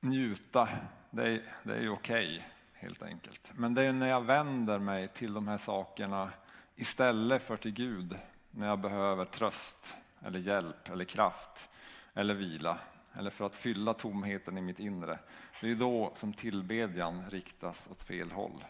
Njuta, 0.00 0.68
det 1.10 1.28
är, 1.28 1.42
det 1.62 1.74
är 1.74 1.80
ju 1.80 1.90
okej 1.90 2.26
okay, 2.26 2.42
helt 2.72 3.02
enkelt. 3.02 3.50
Men 3.54 3.74
det 3.74 3.82
är 3.82 3.92
när 3.92 4.06
jag 4.06 4.20
vänder 4.20 4.78
mig 4.78 5.08
till 5.08 5.34
de 5.34 5.48
här 5.48 5.58
sakerna 5.58 6.30
istället 6.76 7.42
för 7.42 7.56
till 7.56 7.72
Gud 7.72 8.18
när 8.56 8.66
jag 8.66 8.78
behöver 8.78 9.24
tröst 9.24 9.94
eller 10.24 10.38
hjälp 10.38 10.88
eller 10.88 11.04
kraft 11.04 11.68
eller 12.14 12.34
vila 12.34 12.78
eller 13.14 13.30
för 13.30 13.46
att 13.46 13.56
fylla 13.56 13.94
tomheten 13.94 14.58
i 14.58 14.60
mitt 14.60 14.80
inre. 14.80 15.18
Det 15.60 15.70
är 15.70 15.74
då 15.74 16.12
som 16.14 16.32
tillbedjan 16.32 17.30
riktas 17.30 17.88
åt 17.90 18.02
fel 18.02 18.30
håll. 18.30 18.64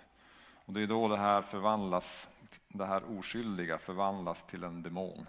Och 0.55 0.73
det 0.73 0.81
är 0.83 0.87
då 0.87 1.09
det 1.09 1.17
här 1.17 1.43
förvandlas, 1.43 2.29
det 2.69 2.87
här 2.87 3.19
oskyldiga 3.19 3.79
förvandlas 3.79 4.47
till 4.47 4.65
en 4.65 4.83
demon. 4.83 5.27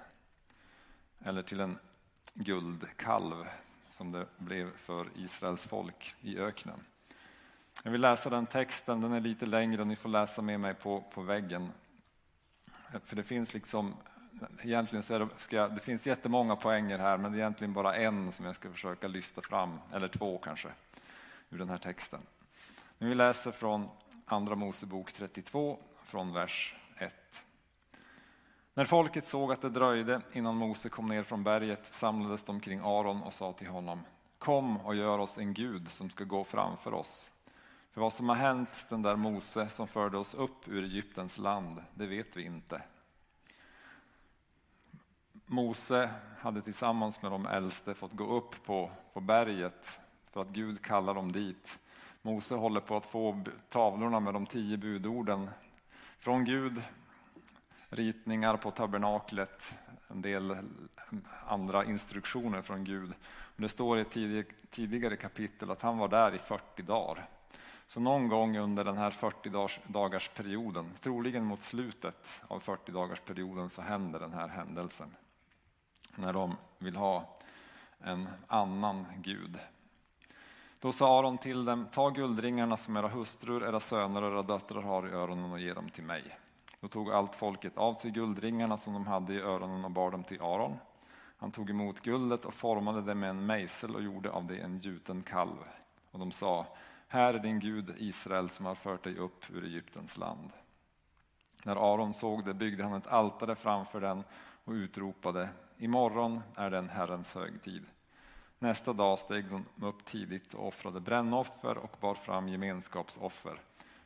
Eller 1.19 1.41
till 1.41 1.59
en 1.59 1.79
guldkalv 2.33 3.47
som 3.89 4.11
det 4.11 4.25
blev 4.37 4.77
för 4.77 5.07
Israels 5.15 5.63
folk 5.63 6.15
i 6.21 6.37
öknen. 6.37 6.79
Jag 7.83 7.91
vill 7.91 8.01
läsa 8.01 8.29
den 8.29 8.45
texten, 8.45 9.01
den 9.01 9.13
är 9.13 9.21
lite 9.21 9.45
längre 9.45 9.85
ni 9.85 9.95
får 9.95 10.09
läsa 10.09 10.41
med 10.41 10.59
mig 10.59 10.73
på, 10.73 11.01
på 11.01 11.21
väggen. 11.21 11.71
För 13.05 13.15
det 13.15 13.23
finns 13.23 13.53
liksom, 13.53 13.95
egentligen 14.63 15.03
så 15.03 15.19
det, 15.19 15.29
ska, 15.37 15.67
det 15.67 15.79
finns 15.79 16.07
jättemånga 16.07 16.55
poänger 16.55 16.99
här 16.99 17.17
men 17.17 17.31
det 17.31 17.37
är 17.37 17.39
egentligen 17.39 17.73
bara 17.73 17.95
en 17.95 18.31
som 18.31 18.45
jag 18.45 18.55
ska 18.55 18.71
försöka 18.71 19.07
lyfta 19.07 19.41
fram, 19.41 19.79
eller 19.93 20.07
två 20.07 20.37
kanske, 20.37 20.69
ur 21.49 21.57
den 21.57 21.69
här 21.69 21.77
texten. 21.77 22.19
Men 22.97 23.09
vi 23.09 23.15
läser 23.15 23.51
från 23.51 23.89
Andra 24.25 24.55
Mosebok 24.55 25.11
32, 25.11 25.79
från 26.03 26.33
vers 26.33 26.75
1. 26.97 27.13
När 28.73 28.85
folket 28.85 29.27
såg 29.27 29.51
att 29.51 29.61
det 29.61 29.69
dröjde 29.69 30.21
innan 30.31 30.55
Mose 30.55 30.89
kom 30.89 31.07
ner 31.07 31.23
från 31.23 31.43
berget 31.43 31.93
samlades 31.93 32.43
de 32.43 32.59
kring 32.59 32.79
Aron 32.79 33.23
och 33.23 33.33
sa 33.33 33.53
till 33.53 33.67
honom 33.67 34.01
Kom 34.37 34.77
och 34.77 34.95
gör 34.95 35.19
oss 35.19 35.37
en 35.37 35.53
gud 35.53 35.89
som 35.89 36.09
ska 36.09 36.23
gå 36.23 36.43
framför 36.43 36.93
oss. 36.93 37.31
För 37.91 38.01
vad 38.01 38.13
som 38.13 38.29
har 38.29 38.35
hänt 38.35 38.85
den 38.89 39.01
där 39.01 39.15
Mose 39.15 39.69
som 39.69 39.87
förde 39.87 40.17
oss 40.17 40.33
upp 40.33 40.67
ur 40.67 40.83
Egyptens 40.83 41.37
land, 41.37 41.83
det 41.93 42.05
vet 42.05 42.37
vi 42.37 42.43
inte. 42.43 42.81
Mose 45.49 46.09
hade 46.39 46.61
tillsammans 46.61 47.21
med 47.21 47.31
de 47.31 47.45
äldste 47.45 47.93
fått 47.93 48.13
gå 48.13 48.37
upp 48.37 48.65
på, 48.65 48.91
på 49.13 49.19
berget 49.19 49.99
för 50.31 50.41
att 50.41 50.47
Gud 50.47 50.81
kallar 50.81 51.13
dem 51.13 51.31
dit. 51.31 51.79
Mose 52.21 52.55
håller 52.55 52.81
på 52.81 52.97
att 52.97 53.05
få 53.05 53.43
tavlorna 53.69 54.19
med 54.19 54.33
de 54.33 54.45
tio 54.45 54.77
budorden 54.77 55.49
från 56.19 56.45
Gud 56.45 56.81
ritningar 57.89 58.57
på 58.57 58.71
tabernaklet, 58.71 59.75
en 60.07 60.21
del 60.21 60.51
mm, 60.51 60.67
andra 61.47 61.85
instruktioner 61.85 62.61
från 62.61 62.83
Gud. 62.83 63.13
Det 63.55 63.69
står 63.69 63.97
i 63.97 64.01
ett 64.01 64.47
tidigare 64.69 65.15
kapitel 65.15 65.71
att 65.71 65.81
han 65.81 65.97
var 65.97 66.07
där 66.07 66.35
i 66.35 66.39
40 66.39 66.81
dagar. 66.81 67.25
Så 67.85 67.99
någon 67.99 68.27
gång 68.27 68.57
under 68.57 68.83
den 68.83 68.97
här 68.97 69.11
40 69.11 69.49
dagars 69.87 70.29
perioden, 70.29 70.91
troligen 71.01 71.45
mot 71.45 71.63
slutet 71.63 72.41
av 72.47 72.59
40 72.59 72.91
dagars 72.91 73.19
perioden, 73.19 73.69
så 73.69 73.81
händer 73.81 74.19
den 74.19 74.33
här 74.33 74.47
händelsen. 74.47 75.15
När 76.17 76.33
de 76.33 76.55
vill 76.77 76.95
ha 76.95 77.37
en 77.99 78.27
annan 78.47 79.05
Gud. 79.17 79.59
Då 80.79 80.91
sa 80.91 81.19
Aron 81.19 81.37
till 81.37 81.65
dem, 81.65 81.87
ta 81.91 82.09
guldringarna 82.09 82.77
som 82.77 82.97
era 82.97 83.07
hustrur, 83.07 83.63
era 83.63 83.79
söner 83.79 84.21
och 84.21 84.31
era 84.31 84.43
döttrar 84.43 84.81
har 84.81 85.07
i 85.07 85.11
öronen 85.11 85.51
och 85.51 85.59
ge 85.59 85.73
dem 85.73 85.89
till 85.89 86.03
mig. 86.03 86.37
Då 86.79 86.87
tog 86.87 87.11
allt 87.11 87.35
folket 87.35 87.77
av 87.77 87.93
sig 87.93 88.11
guldringarna 88.11 88.77
som 88.77 88.93
de 88.93 89.07
hade 89.07 89.33
i 89.33 89.39
öronen 89.41 89.85
och 89.85 89.91
bar 89.91 90.11
dem 90.11 90.23
till 90.23 90.41
Aron. 90.41 90.77
Han 91.37 91.51
tog 91.51 91.69
emot 91.69 91.99
guldet 91.99 92.45
och 92.45 92.53
formade 92.53 93.01
det 93.01 93.15
med 93.15 93.29
en 93.29 93.45
mejsel 93.45 93.95
och 93.95 94.03
gjorde 94.03 94.31
av 94.31 94.45
det 94.45 94.57
en 94.57 94.79
gjuten 94.79 95.23
kalv. 95.23 95.57
Och 96.11 96.19
de 96.19 96.31
sa, 96.31 96.65
här 97.07 97.33
är 97.33 97.39
din 97.39 97.59
Gud 97.59 97.95
Israel 97.97 98.49
som 98.49 98.65
har 98.65 98.75
fört 98.75 99.03
dig 99.03 99.17
upp 99.17 99.51
ur 99.53 99.65
Egyptens 99.65 100.17
land. 100.17 100.49
När 101.63 101.93
Aron 101.93 102.13
såg 102.13 102.45
det 102.45 102.53
byggde 102.53 102.83
han 102.83 102.93
ett 102.93 103.07
altare 103.07 103.55
framför 103.55 104.01
den 104.01 104.23
och 104.63 104.73
utropade, 104.73 105.49
imorgon 105.77 106.41
är 106.55 106.69
den 106.69 106.89
Herrens 106.89 107.33
högtid. 107.33 107.85
Nästa 108.59 108.93
dag 108.93 109.19
steg 109.19 109.45
de 109.49 109.85
upp 109.85 110.05
tidigt 110.05 110.53
och 110.53 110.67
offrade 110.67 110.99
brännoffer 110.99 111.77
och 111.77 111.97
bar 111.99 112.15
fram 112.15 112.49
gemenskapsoffer. 112.49 113.61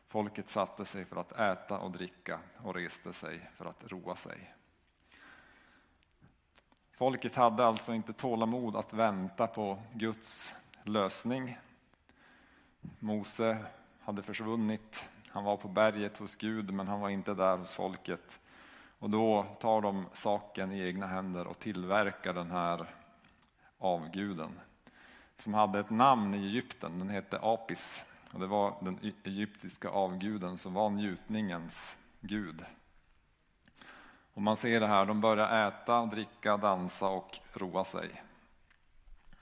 Folket 0.07 0.49
satte 0.49 0.85
sig 0.85 1.05
för 1.05 1.15
att 1.15 1.31
äta 1.31 1.79
och 1.79 1.91
dricka 1.91 2.39
och 2.57 2.75
reste 2.75 3.13
sig 3.13 3.49
för 3.55 3.65
att 3.65 3.91
roa 3.91 4.15
sig. 4.15 4.53
Folket 6.97 7.35
hade 7.35 7.65
alltså 7.65 7.93
inte 7.93 8.13
tålamod 8.13 8.75
att 8.75 8.93
vänta 8.93 9.47
på 9.47 9.81
Guds 9.93 10.53
lösning. 10.83 11.57
Mose 12.99 13.57
hade 13.99 14.23
försvunnit. 14.23 15.05
Han 15.27 15.43
var 15.43 15.57
på 15.57 15.67
berget 15.67 16.17
hos 16.17 16.35
Gud, 16.35 16.73
men 16.73 16.87
han 16.87 16.99
var 16.99 17.09
inte 17.09 17.33
där 17.33 17.57
hos 17.57 17.73
folket. 17.73 18.39
Och 19.01 19.09
då 19.09 19.45
tar 19.59 19.81
de 19.81 20.05
saken 20.13 20.71
i 20.71 20.87
egna 20.87 21.07
händer 21.07 21.47
och 21.47 21.59
tillverkar 21.59 22.33
den 22.33 22.51
här 22.51 22.85
avguden 23.77 24.59
som 25.37 25.53
hade 25.53 25.79
ett 25.79 25.89
namn 25.89 26.33
i 26.33 26.45
Egypten. 26.45 26.99
Den 26.99 27.09
hette 27.09 27.39
Apis. 27.41 28.03
Och 28.33 28.39
det 28.39 28.47
var 28.47 28.75
den 28.81 28.99
e- 29.01 29.11
egyptiska 29.23 29.89
avguden 29.89 30.57
som 30.57 30.73
var 30.73 30.89
njutningens 30.89 31.97
gud. 32.19 32.65
Och 34.33 34.41
man 34.41 34.57
ser 34.57 34.79
det 34.79 34.87
här, 34.87 35.05
de 35.05 35.21
börjar 35.21 35.67
äta, 35.67 36.05
dricka, 36.05 36.57
dansa 36.57 37.07
och 37.07 37.39
roa 37.53 37.83
sig. 37.83 38.23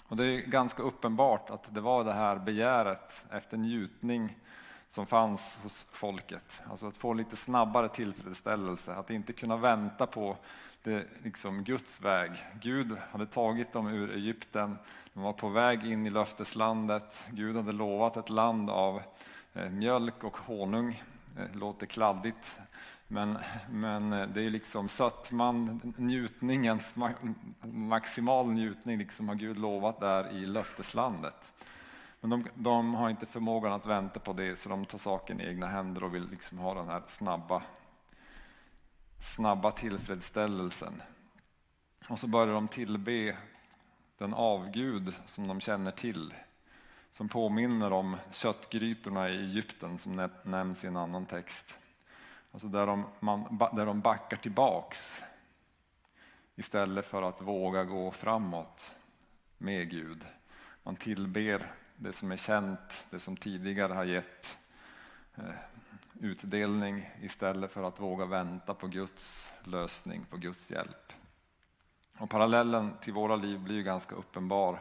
Och 0.07 0.17
det 0.17 0.25
är 0.25 0.41
ganska 0.41 0.83
uppenbart 0.83 1.49
att 1.49 1.73
det 1.73 1.81
var 1.81 2.03
det 2.03 2.13
här 2.13 2.35
begäret 2.35 3.25
efter 3.31 3.57
njutning 3.57 4.37
som 4.89 5.05
fanns 5.05 5.57
hos 5.63 5.85
folket. 5.91 6.61
Alltså 6.69 6.87
att 6.87 6.97
få 6.97 7.13
lite 7.13 7.35
snabbare 7.35 7.89
tillfredsställelse, 7.89 8.93
att 8.93 9.09
inte 9.09 9.33
kunna 9.33 9.57
vänta 9.57 10.05
på 10.07 10.37
det, 10.83 11.05
liksom 11.23 11.63
Guds 11.63 12.01
väg. 12.01 12.31
Gud 12.61 12.97
hade 13.11 13.25
tagit 13.25 13.73
dem 13.73 13.87
ur 13.87 14.15
Egypten, 14.15 14.77
de 15.13 15.23
var 15.23 15.33
på 15.33 15.49
väg 15.49 15.85
in 15.85 16.05
i 16.05 16.09
löfteslandet. 16.09 17.25
Gud 17.31 17.55
hade 17.55 17.71
lovat 17.71 18.17
ett 18.17 18.29
land 18.29 18.69
av 18.69 19.01
eh, 19.53 19.69
mjölk 19.69 20.23
och 20.23 20.37
honung. 20.37 21.03
Det 21.35 21.55
låter 21.55 21.85
kladdigt, 21.85 22.59
Men, 23.07 23.37
men 23.69 24.13
eh, 24.13 24.27
det 24.27 24.41
är 24.41 24.49
liksom 24.49 24.89
sötman, 24.89 25.93
njutningens 25.97 26.95
maximal 27.61 28.47
njutning 28.47 28.97
liksom 28.97 29.27
har 29.27 29.35
Gud 29.35 29.57
lovat 29.57 29.99
där 29.99 30.31
i 30.31 30.45
löfteslandet. 30.45 31.53
Men 32.21 32.29
de, 32.29 32.45
de, 32.55 32.93
har 32.93 33.09
inte 33.09 33.25
förmågan 33.25 33.73
att 33.73 33.85
vänta 33.85 34.19
på 34.19 34.33
det 34.33 34.55
så 34.55 34.69
de 34.69 34.85
tar 34.85 34.97
saken 34.97 35.41
i 35.41 35.47
egna 35.47 35.67
händer 35.67 36.03
och 36.03 36.15
vill 36.15 36.29
liksom 36.29 36.57
ha 36.57 36.73
den 36.73 36.87
här 36.87 37.03
snabba, 37.07 37.63
snabba 39.19 39.71
tillfredsställelsen. 39.71 41.01
Och 42.09 42.19
så 42.19 42.27
börjar 42.27 42.53
de 42.53 42.67
tillbe 42.67 43.37
den 44.17 44.33
avgud 44.33 45.13
som 45.25 45.47
de 45.47 45.59
känner 45.59 45.91
till 45.91 46.33
som 47.11 47.29
påminner 47.29 47.93
om 47.93 48.17
köttgrytorna 48.31 49.29
i 49.29 49.37
Egypten 49.37 49.97
som 49.97 50.29
nämns 50.43 50.83
i 50.83 50.87
en 50.87 50.97
annan 50.97 51.25
text. 51.25 51.77
Alltså 52.51 52.67
där 52.67 52.85
de, 52.85 53.05
man, 53.19 53.57
där 53.73 53.85
de 53.85 54.01
backar 54.01 54.37
tillbaks 54.37 55.21
istället 56.55 57.05
för 57.05 57.21
att 57.21 57.41
våga 57.41 57.83
gå 57.83 58.11
framåt 58.11 58.91
med 59.57 59.89
Gud. 59.89 60.25
Man 60.83 60.95
tillber 60.95 61.73
det 62.01 62.13
som 62.13 62.31
är 62.31 62.37
känt, 62.37 63.05
det 63.09 63.19
som 63.19 63.37
tidigare 63.37 63.93
har 63.93 64.03
gett 64.03 64.57
eh, 65.35 65.43
utdelning 66.19 67.09
istället 67.21 67.71
för 67.71 67.83
att 67.83 67.99
våga 67.99 68.25
vänta 68.25 68.73
på 68.73 68.87
Guds 68.87 69.51
lösning, 69.63 70.25
på 70.29 70.37
Guds 70.37 70.71
hjälp. 70.71 71.13
Och 72.17 72.29
parallellen 72.29 72.93
till 73.01 73.13
våra 73.13 73.35
liv 73.35 73.59
blir 73.59 73.83
ganska 73.83 74.15
uppenbar. 74.15 74.79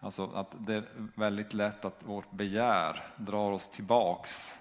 Alltså 0.00 0.30
att 0.34 0.54
det 0.58 0.74
är 0.74 0.84
väldigt 1.14 1.54
lätt 1.54 1.84
att 1.84 2.02
vårt 2.04 2.30
begär 2.30 3.04
drar 3.16 3.50
oss 3.50 3.68
tillbaks 3.68 4.54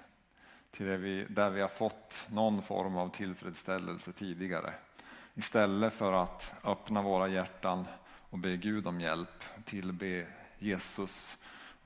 till 0.72 0.86
det 0.86 0.98
vi, 0.98 1.26
där 1.30 1.50
vi 1.50 1.62
har 1.62 1.68
fått 1.68 2.26
någon 2.30 2.62
form 2.62 2.98
av 2.98 3.10
tillfredsställelse 3.10 4.12
tidigare. 4.12 4.74
Istället 5.34 5.94
för 5.94 6.14
att 6.14 6.54
öppna 6.64 7.02
våra 7.02 7.28
hjärtan 7.28 7.86
och 8.30 8.38
be 8.38 8.58
Gud 8.58 8.88
om 8.88 9.02
hjälp, 9.02 9.44
tillbe 9.66 10.28
Jesus 10.60 11.38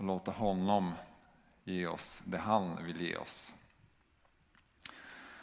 och 0.01 0.07
låta 0.07 0.31
honom 0.31 0.93
ge 1.63 1.87
oss 1.87 2.21
det 2.25 2.37
han 2.37 2.85
vill 2.85 3.01
ge 3.01 3.17
oss. 3.17 3.53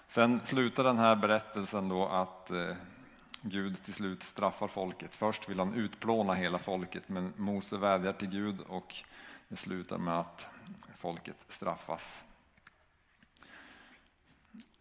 Sen 0.08 0.40
slutar 0.40 0.84
den 0.84 0.98
här 0.98 1.16
berättelsen 1.16 1.88
då 1.88 2.06
att 2.06 2.50
eh, 2.50 2.76
Gud 3.40 3.84
till 3.84 3.94
slut 3.94 4.22
straffar 4.22 4.68
folket. 4.68 5.14
Först 5.14 5.48
vill 5.48 5.58
han 5.58 5.74
utplåna 5.74 6.34
hela 6.34 6.58
folket 6.58 7.08
men 7.08 7.32
Mose 7.36 7.76
vädjar 7.76 8.12
till 8.12 8.28
Gud 8.28 8.60
och 8.60 8.94
det 9.48 9.56
slutar 9.56 9.98
med 9.98 10.18
att 10.18 10.46
folket 10.96 11.36
straffas. 11.48 12.24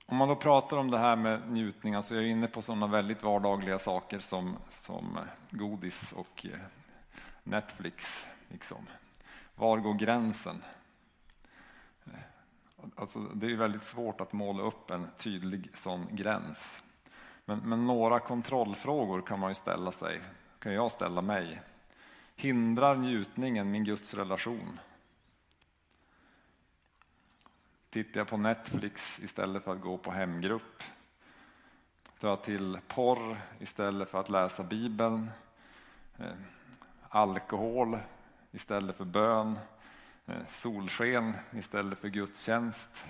Om 0.05 0.17
man 0.17 0.27
då 0.27 0.35
pratar 0.35 0.77
om 0.77 0.91
det 0.91 0.97
här 0.97 1.15
med 1.15 1.51
njutningar 1.51 2.01
så 2.01 2.15
är 2.15 2.21
jag 2.21 2.29
inne 2.29 2.47
på 2.47 2.61
sådana 2.61 2.87
väldigt 2.87 3.23
vardagliga 3.23 3.79
saker 3.79 4.19
som, 4.19 4.57
som 4.69 5.17
eh, 5.17 5.57
godis 5.57 6.11
och 6.11 6.45
eh, 6.45 6.59
Netflix. 7.43 8.27
Liksom. 8.47 8.87
Var 9.57 9.77
går 9.77 9.93
gränsen? 9.93 10.63
Alltså, 12.95 13.19
det 13.19 13.51
är 13.51 13.55
väldigt 13.55 13.83
svårt 13.83 14.21
att 14.21 14.33
måla 14.33 14.63
upp 14.63 14.91
en 14.91 15.07
tydlig 15.17 15.77
sån 15.77 16.07
gräns. 16.11 16.81
Men, 17.45 17.59
men, 17.59 17.87
några 17.87 18.19
kontrollfrågor 18.19 19.21
kan 19.21 19.39
man 19.39 19.49
ju 19.49 19.55
ställa 19.55 19.91
sig, 19.91 20.21
kan 20.59 20.73
jag 20.73 20.91
ställa 20.91 21.21
mig. 21.21 21.61
Hindrar 22.35 22.95
njutningen 22.95 23.71
min 23.71 23.83
Guds 23.83 24.13
relation? 24.13 24.79
Tittar 27.89 28.19
jag 28.19 28.27
på 28.27 28.37
Netflix 28.37 29.19
istället 29.19 29.63
för 29.63 29.71
att 29.71 29.81
gå 29.81 29.97
på 29.97 30.11
hemgrupp? 30.11 30.83
Tar 32.19 32.29
jag 32.29 32.43
till 32.43 32.79
porr 32.87 33.41
istället 33.59 34.09
för 34.09 34.19
att 34.19 34.29
läsa 34.29 34.63
Bibeln? 34.63 35.31
Eh, 36.17 36.35
alkohol 37.09 37.99
istället 38.51 38.97
för 38.97 39.05
bön? 39.05 39.59
Eh, 40.25 40.35
solsken 40.51 41.33
istället 41.51 41.99
för 41.99 42.07
gudstjänst? 42.07 43.05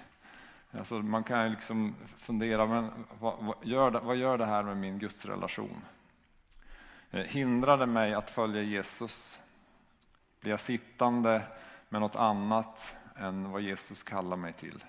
Alltså 0.72 0.96
man 0.96 1.24
kan 1.24 1.44
ju 1.44 1.50
liksom 1.50 1.96
fundera, 2.18 2.66
men 2.66 2.92
vad, 3.20 3.44
vad, 3.44 3.56
gör 3.62 3.92
det, 3.92 4.00
vad 4.00 4.16
gör 4.16 4.38
det 4.38 4.46
här 4.46 4.64
med 4.64 4.78
min 4.78 5.00
gudsrelation? 5.00 5.82
Eh, 7.12 7.22
Hindrar 7.22 7.78
det 7.78 7.86
mig 7.86 8.14
att 8.14 8.30
följa 8.30 8.62
Jesus? 8.62 9.40
Blir 10.40 10.52
jag 10.52 10.60
sittande 10.60 11.42
med 11.90 12.02
något 12.02 12.16
annat 12.16 12.96
än 13.16 13.52
vad 13.52 13.62
Jesus 13.62 14.04
kallar 14.04 14.38
mig 14.38 14.54
till? 14.54 14.84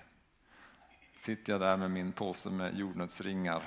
Sitter 1.19 1.53
jag 1.53 1.61
där 1.61 1.77
med 1.77 1.91
min 1.91 2.11
påse 2.11 2.49
med 2.49 2.77
jordnötsringar 2.77 3.63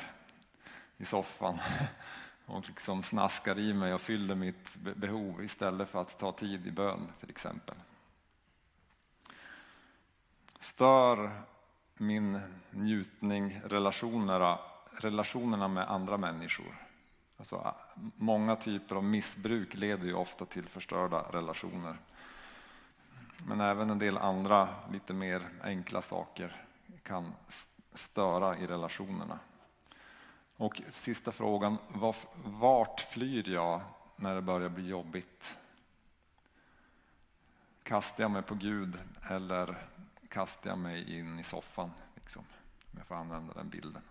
i 0.97 1.05
soffan 1.05 1.59
och 2.47 2.69
liksom 2.69 3.03
snaskar 3.03 3.59
i 3.59 3.73
mig 3.73 3.95
och 3.95 4.01
fyller 4.01 4.35
mitt 4.35 4.77
behov 4.77 5.45
istället 5.45 5.89
för 5.89 6.01
att 6.01 6.19
ta 6.19 6.33
tid 6.33 6.67
i 6.67 6.71
bön 6.71 7.09
till 7.21 7.31
exempel? 7.31 7.77
Stör 10.59 11.43
min 11.97 12.41
njutning 12.71 13.61
relationerna, 13.65 14.59
relationerna 15.01 15.69
med 15.69 15.91
andra 15.91 16.17
människor. 16.17 16.77
Alltså, 17.37 17.75
många 18.17 18.57
typer 18.57 18.97
av 18.97 19.05
missbruk 19.05 19.75
leder 19.75 20.07
ju 20.07 20.15
ofta 20.15 20.45
till 20.45 20.69
förstörda 20.69 21.23
relationer. 21.33 21.97
Men 23.47 23.61
även 23.61 23.91
en 23.91 23.99
del 23.99 24.19
andra 24.19 24.69
lite 24.93 25.13
mer 25.13 25.49
enkla 25.63 26.03
saker 26.03 26.65
kan 27.03 27.33
störa 27.95 28.59
i 28.59 28.67
relationerna. 28.67 29.39
Och 30.63 30.83
sista 30.89 31.33
frågan, 31.33 31.79
vart 32.45 33.01
flyr 33.01 33.49
jag 33.49 33.81
när 34.17 34.35
det 34.35 34.43
börjar 34.43 34.69
bli 34.69 34.89
jobbigt? 34.89 35.57
Kastar 37.83 38.25
jag 38.25 38.31
mig 38.31 38.43
på 38.43 38.55
Gud 38.55 38.99
eller 39.31 39.77
kastar 40.29 40.71
jag 40.71 40.79
mig 40.79 41.19
in 41.19 41.39
i 41.39 41.43
soffan, 41.43 41.91
liksom, 42.15 42.45
om 42.93 42.99
jag 42.99 43.07
får 43.07 43.15
använda 43.15 43.55
den 43.55 43.69
bilden. 43.69 44.03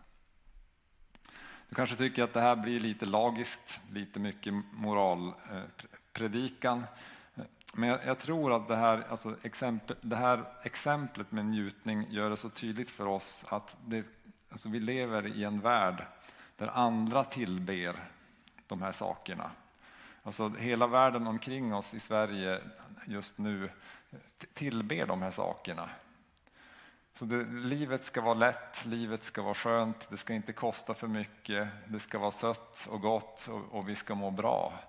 Du 1.69 1.75
kanske 1.75 1.95
tycker 1.95 2.23
att 2.23 2.33
det 2.33 2.41
här 2.41 2.55
blir 2.55 2.79
lite 2.79 3.05
lagiskt, 3.05 3.81
lite 3.91 4.19
mycket 4.19 4.53
moralpredikan. 4.71 6.85
Eh, 7.35 7.43
Men 7.73 7.89
jag, 7.89 8.19
tror 8.19 8.53
att 8.53 8.67
det 8.67 8.75
här, 8.75 9.05
alltså 9.09 9.35
exempel, 9.41 9.95
det 10.01 10.15
här 10.15 10.45
exemplet 10.63 11.31
med 11.31 11.45
njutning 11.45 12.07
gör 12.09 12.29
det 12.29 12.37
så 12.37 12.49
tydligt 12.49 12.89
för 12.89 13.05
oss 13.05 13.45
att 13.49 13.77
det, 13.85 14.05
alltså 14.49 14.69
vi 14.69 14.79
lever 14.79 15.27
i 15.27 15.43
en 15.43 15.59
värld 15.59 16.05
där 16.61 16.71
andra 16.73 17.23
tillber 17.23 17.95
de 18.67 18.81
här 18.81 18.91
sakerna. 18.91 19.51
Alltså 20.23 20.49
hela 20.49 20.87
världen 20.87 21.27
omkring 21.27 21.73
oss 21.73 21.93
i 21.93 21.99
Sverige 21.99 22.61
just 23.05 23.37
nu 23.37 23.69
tillber 24.53 25.05
de 25.05 25.21
här 25.21 25.31
sakerna. 25.31 25.89
Så 27.13 27.25
det, 27.25 27.43
livet 27.45 28.05
ska 28.05 28.21
vara 28.21 28.33
lätt, 28.33 28.85
livet 28.85 29.23
ska 29.23 29.41
vara 29.41 29.53
skönt, 29.53 30.09
det 30.09 30.17
ska 30.17 30.33
inte 30.33 30.53
kosta 30.53 30.93
för 30.93 31.07
mycket, 31.07 31.67
det 31.87 31.99
ska 31.99 32.19
vara 32.19 32.31
sött 32.31 32.87
och 32.89 33.01
gott 33.01 33.47
och, 33.47 33.61
och 33.71 33.89
vi 33.89 33.95
ska 33.95 34.15
må 34.15 34.31
bra. 34.31 34.79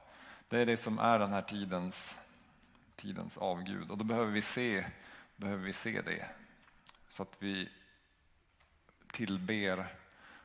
Det 0.49 0.59
är 0.59 0.67
det 0.67 0.77
som 0.77 0.99
är 0.99 1.19
den 1.19 1.31
här 1.33 1.43
tidens, 1.43 2.19
tidens 2.97 3.39
avgud 3.39 3.91
och 3.91 3.99
då 3.99 4.05
behöver 4.05 4.33
vi, 4.33 4.43
se, 4.43 4.85
behöver 5.37 5.65
vi 5.65 5.73
se 5.73 6.01
det. 6.01 6.27
Så 7.09 7.23
att 7.23 7.37
vi 7.39 7.69
tillber 9.13 10.02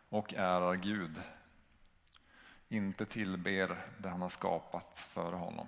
och 0.10 0.34
ärar 0.34 0.76
Gud. 0.76 1.22
Inte 2.70 3.06
tillber 3.06 3.86
det 3.98 4.10
han 4.10 4.22
har 4.22 4.30
skapat 4.30 5.00
före 5.00 5.36
honom. 5.36 5.67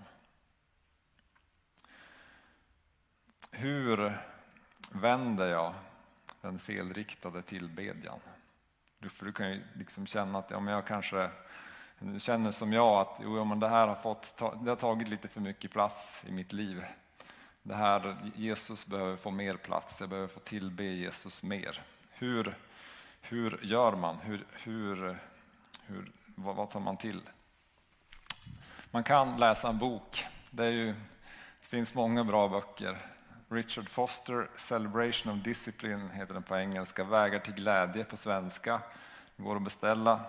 Hur 3.52 4.18
vänder 4.92 5.48
jag 5.48 5.74
den 6.42 6.60
felriktade 6.60 7.42
tillbedjan. 7.42 8.20
För 9.10 9.26
du 9.26 9.32
kan 9.32 9.52
ju 9.52 9.64
liksom 9.74 10.08
känna 10.08 10.40
att 10.40 10.52
ja, 10.52 10.60
men 10.60 10.74
jag 10.74 10.88
kanske 10.88 11.30
känner 12.18 12.52
som 12.52 12.74
jag 12.74 13.02
att 13.02 13.20
jo, 13.22 13.46
men 13.46 13.60
det 13.60 13.68
här 13.68 13.88
har, 13.88 13.96
fått, 13.96 14.38
det 14.38 14.70
har 14.70 14.76
tagit 14.76 15.08
lite 15.08 15.28
för 15.28 15.42
mycket 15.42 15.72
plats 15.72 16.24
i 16.28 16.32
mitt 16.32 16.54
liv. 16.54 16.86
Det 17.64 17.76
här, 17.76 18.32
Jesus 18.36 18.88
behöver 18.88 19.18
få 19.18 19.32
mer 19.32 19.56
plats, 19.56 20.00
jag 20.02 20.10
behöver 20.10 20.28
få 20.28 20.40
tillbe 20.40 20.84
Jesus 20.84 21.44
mer. 21.44 21.84
Hur, 22.10 22.58
hur 23.22 23.60
gör 23.64 23.96
man? 23.96 24.20
Hur, 24.20 24.46
hur, 24.52 25.20
hur, 25.86 26.12
vad, 26.36 26.56
vad 26.56 26.70
tar 26.70 26.80
man 26.80 26.98
till? 26.98 27.22
Man 28.92 29.04
kan 29.04 29.38
läsa 29.38 29.70
en 29.70 29.78
bok. 29.78 30.26
Det, 30.50 30.70
ju, 30.70 30.86
det 30.92 30.96
finns 31.62 31.94
många 31.94 32.24
bra 32.24 32.48
böcker. 32.48 32.98
Richard 33.50 33.90
Foster, 33.90 34.50
Celebration 34.58 35.34
of 35.34 35.44
Discipline 35.44 36.10
heter 36.10 36.34
den 36.34 36.44
på 36.44 36.58
engelska, 36.58 37.04
Vägar 37.04 37.40
till 37.40 37.54
glädje 37.54 38.04
på 38.04 38.18
svenska. 38.18 38.82
Det 39.36 39.44
går 39.44 39.56
att 39.56 39.62
beställa. 39.62 40.20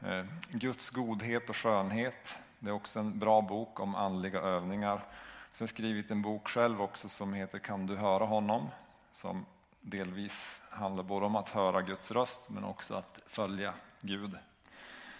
Eh, 0.00 0.24
Guds 0.48 0.90
godhet 0.90 1.50
och 1.50 1.56
skönhet, 1.56 2.38
det 2.58 2.70
är 2.70 2.74
också 2.74 3.00
en 3.00 3.18
bra 3.18 3.40
bok 3.40 3.80
om 3.80 3.94
andliga 3.94 4.40
övningar. 4.40 5.04
Sen 5.52 5.64
har 5.64 5.68
skrivit 5.68 6.10
en 6.10 6.22
bok 6.22 6.48
själv 6.48 6.82
också 6.82 7.08
som 7.08 7.34
heter 7.34 7.58
Kan 7.58 7.86
du 7.86 7.96
höra 7.96 8.24
honom? 8.24 8.68
Som 9.12 9.46
delvis 9.80 10.62
handlar 10.78 11.04
både 11.04 11.26
om 11.26 11.36
att 11.36 11.48
höra 11.48 11.82
Guds 11.82 12.10
röst 12.10 12.48
men 12.48 12.64
också 12.64 12.94
att 12.94 13.20
följa 13.26 13.74
Gud. 14.00 14.38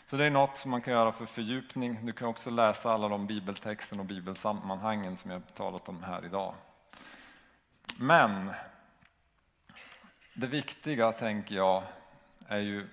Så 0.06 0.16
det 0.16 0.24
är 0.24 0.30
något 0.30 0.56
som 0.56 0.70
man 0.70 0.82
kan 0.82 0.92
göra 0.92 1.12
för 1.12 1.26
fördjupning. 1.26 2.06
Du 2.06 2.12
kan 2.12 2.28
också 2.28 2.50
läsa 2.50 2.92
alla 2.92 3.08
de 3.08 3.26
bibeltexten 3.26 4.00
och 4.00 4.06
bibelsammanhangen 4.06 5.16
som 5.16 5.30
jag 5.30 5.42
talat 5.54 5.88
om 5.88 6.02
här 6.02 6.24
idag. 6.24 6.54
Men 7.98 8.52
det 10.34 10.46
viktiga, 10.46 11.12
tänker 11.12 11.54
jag, 11.54 11.82
är 12.48 12.58
ju 12.58 12.88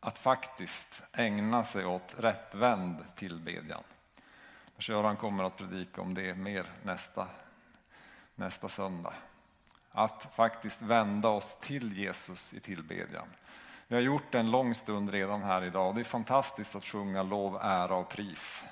att 0.00 0.18
faktiskt 0.18 1.02
ägna 1.12 1.64
sig 1.64 1.86
åt 1.86 2.14
rättvänd 2.18 3.04
tillbedjan. 3.16 3.82
Göran 4.78 5.16
kommer 5.16 5.44
att 5.44 5.56
predika 5.56 6.00
om 6.00 6.14
det 6.14 6.34
mer 6.34 6.72
nästa, 6.82 7.26
nästa 8.34 8.68
söndag. 8.68 9.14
Att 9.96 10.34
faktiskt 10.34 10.82
vända 10.82 11.28
oss 11.28 11.56
till 11.56 11.98
Jesus 11.98 12.54
i 12.54 12.60
tillbedjan. 12.60 13.26
Vi 13.88 13.94
har 13.94 14.02
gjort 14.02 14.32
det 14.32 14.38
en 14.38 14.50
lång 14.50 14.74
stund 14.74 15.10
redan 15.10 15.42
här 15.42 15.64
idag. 15.64 15.94
Det 15.94 16.00
är 16.00 16.04
fantastiskt 16.04 16.74
att 16.74 16.84
sjunga 16.84 17.22
lov, 17.22 17.58
ära 17.62 17.96
och 17.96 18.08
pris. 18.08 18.64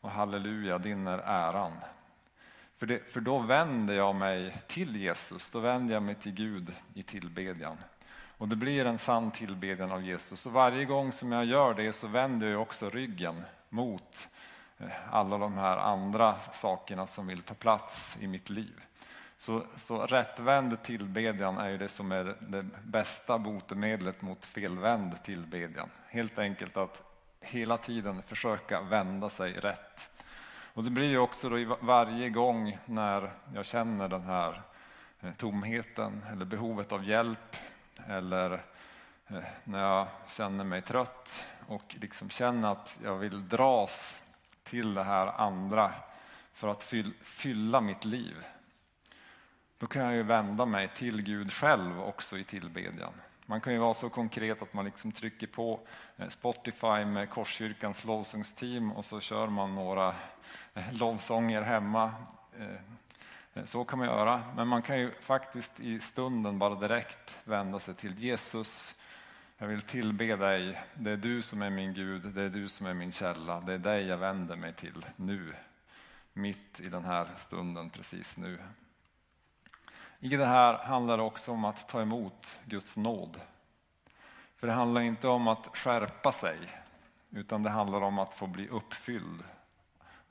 Och 0.00 0.10
halleluja, 0.10 0.78
din 0.78 1.06
är 1.06 1.18
äran. 1.18 1.72
För, 2.76 2.86
det, 2.86 3.12
för 3.12 3.20
då 3.20 3.38
vänder 3.38 3.94
jag 3.94 4.14
mig 4.14 4.56
till 4.66 4.96
Jesus, 4.96 5.50
då 5.50 5.60
vänder 5.60 5.94
jag 5.94 6.02
mig 6.02 6.14
till 6.14 6.32
Gud 6.32 6.72
i 6.94 7.02
tillbedjan. 7.02 7.76
Och 8.38 8.48
det 8.48 8.56
blir 8.56 8.86
en 8.86 8.98
sann 8.98 9.30
tillbedjan 9.30 9.92
av 9.92 10.02
Jesus. 10.02 10.46
Och 10.46 10.52
varje 10.52 10.84
gång 10.84 11.12
som 11.12 11.32
jag 11.32 11.44
gör 11.44 11.74
det 11.74 11.92
så 11.92 12.06
vänder 12.06 12.46
jag 12.46 12.62
också 12.62 12.90
ryggen 12.90 13.44
mot 13.68 14.28
eh, 14.78 14.88
alla 15.10 15.38
de 15.38 15.58
här 15.58 15.76
andra 15.76 16.34
sakerna 16.52 17.06
som 17.06 17.26
vill 17.26 17.42
ta 17.42 17.54
plats 17.54 18.16
i 18.20 18.26
mitt 18.26 18.50
liv. 18.50 18.80
Så, 19.44 19.62
så 19.76 20.06
rättvänd 20.06 20.82
tillbedjan 20.82 21.58
är 21.58 21.68
ju 21.68 21.78
det 21.78 21.88
som 21.88 22.12
är 22.12 22.36
det 22.40 22.66
bästa 22.84 23.38
botemedlet 23.38 24.22
mot 24.22 24.46
felvänd 24.46 25.22
tillbedjan. 25.22 25.88
Helt 26.08 26.38
enkelt 26.38 26.76
att 26.76 27.02
hela 27.40 27.76
tiden 27.76 28.22
försöka 28.22 28.80
vända 28.80 29.30
sig 29.30 29.52
rätt. 29.52 30.10
Och 30.74 30.84
det 30.84 30.90
blir 30.90 31.08
ju 31.08 31.18
också 31.18 31.48
då 31.48 31.76
varje 31.80 32.30
gång 32.30 32.78
när 32.84 33.32
jag 33.54 33.66
känner 33.66 34.08
den 34.08 34.22
här 34.22 34.62
eh, 35.20 35.32
tomheten 35.32 36.22
eller 36.32 36.44
behovet 36.44 36.92
av 36.92 37.04
hjälp 37.04 37.56
eller 38.06 38.52
eh, 39.26 39.44
när 39.64 39.80
jag 39.80 40.06
känner 40.28 40.64
mig 40.64 40.82
trött 40.82 41.44
och 41.66 41.96
liksom 42.00 42.30
känner 42.30 42.72
att 42.72 43.00
jag 43.04 43.16
vill 43.16 43.48
dras 43.48 44.22
till 44.62 44.94
det 44.94 45.04
här 45.04 45.26
andra 45.26 45.92
för 46.52 46.68
att 46.68 46.92
fylla 47.22 47.80
mitt 47.80 48.04
liv. 48.04 48.44
Då 49.84 49.88
kan 49.88 50.04
jag 50.04 50.14
ju 50.14 50.22
vända 50.22 50.66
mig 50.66 50.88
till 50.88 51.22
Gud 51.22 51.52
själv 51.52 52.00
också 52.00 52.38
i 52.38 52.44
tillbedjan. 52.44 53.12
Man 53.46 53.60
kan 53.60 53.72
ju 53.72 53.78
vara 53.78 53.94
så 53.94 54.08
konkret 54.08 54.62
att 54.62 54.74
man 54.74 54.84
liksom 54.84 55.12
trycker 55.12 55.46
på 55.46 55.80
eh, 56.16 56.28
Spotify 56.28 57.04
med 57.04 57.30
Korskyrkans 57.30 58.04
lovsångsteam 58.04 58.92
och 58.92 59.04
så 59.04 59.20
kör 59.20 59.46
man 59.46 59.74
några 59.74 60.14
eh, 60.74 60.92
lovsånger 60.92 61.62
hemma. 61.62 62.12
Eh, 62.58 63.64
så 63.64 63.84
kan 63.84 63.98
man 63.98 64.08
göra, 64.08 64.42
men 64.56 64.68
man 64.68 64.82
kan 64.82 64.98
ju 64.98 65.10
faktiskt 65.20 65.80
i 65.80 66.00
stunden 66.00 66.58
bara 66.58 66.74
direkt 66.74 67.38
vända 67.44 67.78
sig 67.78 67.94
till 67.94 68.18
Jesus. 68.18 68.94
Jag 69.58 69.66
vill 69.66 69.82
tillbe 69.82 70.36
dig, 70.36 70.80
det 70.94 71.10
är 71.10 71.16
du 71.16 71.42
som 71.42 71.62
är 71.62 71.70
min 71.70 71.94
Gud, 71.94 72.22
det 72.22 72.42
är 72.42 72.50
du 72.50 72.68
som 72.68 72.86
är 72.86 72.94
min 72.94 73.12
källa, 73.12 73.60
det 73.60 73.72
är 73.72 73.78
dig 73.78 74.06
jag 74.06 74.16
vänder 74.16 74.56
mig 74.56 74.72
till 74.72 75.06
nu, 75.16 75.54
mitt 76.32 76.80
i 76.80 76.88
den 76.88 77.04
här 77.04 77.28
stunden 77.38 77.90
precis 77.90 78.36
nu. 78.36 78.58
I 80.24 80.36
det 80.36 80.46
här 80.46 80.78
handlar 80.78 81.16
det 81.16 81.22
också 81.22 81.52
om 81.52 81.64
att 81.64 81.88
ta 81.88 82.02
emot 82.02 82.58
Guds 82.64 82.96
nåd. 82.96 83.40
För 84.56 84.66
det 84.66 84.72
handlar 84.72 85.00
inte 85.00 85.28
om 85.28 85.48
att 85.48 85.76
skärpa 85.76 86.32
sig, 86.32 86.58
utan 87.30 87.62
det 87.62 87.70
handlar 87.70 88.00
om 88.00 88.18
att 88.18 88.34
få 88.34 88.46
bli 88.46 88.68
uppfylld 88.68 89.44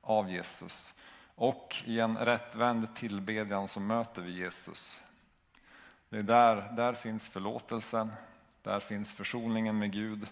av 0.01 0.31
Jesus. 0.31 0.93
Och 1.35 1.75
i 1.85 1.99
en 1.99 2.17
rättvänd 2.17 2.95
tillbedjan 2.95 3.67
så 3.67 3.79
möter 3.79 4.21
vi 4.21 4.31
Jesus. 4.31 5.03
Det 6.09 6.17
är 6.17 6.23
där, 6.23 6.71
där 6.71 6.93
finns 6.93 7.29
förlåtelsen, 7.29 8.11
där 8.61 8.79
finns 8.79 9.13
försoningen 9.13 9.79
med 9.79 9.91
Gud 9.91 10.27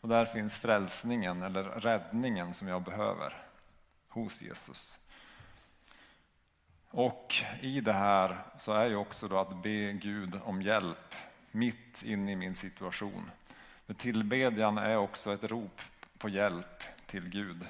och 0.00 0.08
där 0.08 0.24
finns 0.24 0.58
frälsningen 0.58 1.42
eller 1.42 1.64
räddningen 1.64 2.54
som 2.54 2.68
jag 2.68 2.82
behöver 2.82 3.46
hos 4.08 4.42
Jesus. 4.42 4.98
Och 6.94 7.34
i 7.60 7.80
det 7.80 7.92
här 7.92 8.38
så 8.56 8.72
är 8.72 8.86
ju 8.86 8.96
också 8.96 9.28
då 9.28 9.38
att 9.38 9.62
be 9.62 9.92
Gud 9.92 10.40
om 10.44 10.62
hjälp 10.62 11.14
mitt 11.50 12.02
inne 12.02 12.32
i 12.32 12.36
min 12.36 12.54
situation. 12.54 13.30
För 13.86 13.94
tillbedjan 13.94 14.78
är 14.78 14.96
också 14.96 15.32
ett 15.32 15.44
rop 15.44 15.80
på 16.18 16.28
hjälp 16.28 16.82
till 17.06 17.28
Gud. 17.28 17.66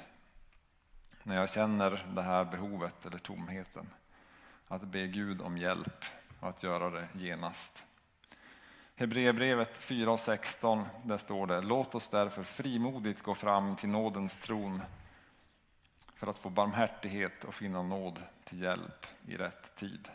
När 1.23 1.35
jag 1.35 1.49
känner 1.49 2.05
det 2.15 2.21
här 2.21 2.45
behovet 2.45 3.05
eller 3.05 3.17
tomheten. 3.17 3.89
Att 4.67 4.81
be 4.81 5.07
Gud 5.07 5.41
om 5.41 5.57
hjälp 5.57 6.05
och 6.39 6.49
att 6.49 6.63
göra 6.63 6.89
det 6.89 7.07
genast. 7.13 7.85
Hebreerbrevet 8.95 9.77
4 9.77 10.11
och 10.11 10.19
16, 10.19 10.85
där 11.03 11.17
står 11.17 11.47
det 11.47 11.61
Låt 11.61 11.95
oss 11.95 12.09
därför 12.09 12.43
frimodigt 12.43 13.21
gå 13.21 13.35
fram 13.35 13.75
till 13.75 13.89
nådens 13.89 14.37
tron 14.37 14.81
för 16.15 16.27
att 16.27 16.37
få 16.37 16.49
barmhärtighet 16.49 17.43
och 17.43 17.53
finna 17.53 17.81
nåd 17.81 18.19
till 18.45 18.61
hjälp 18.61 19.07
i 19.27 19.37
rätt 19.37 19.75
tid. 19.75 20.09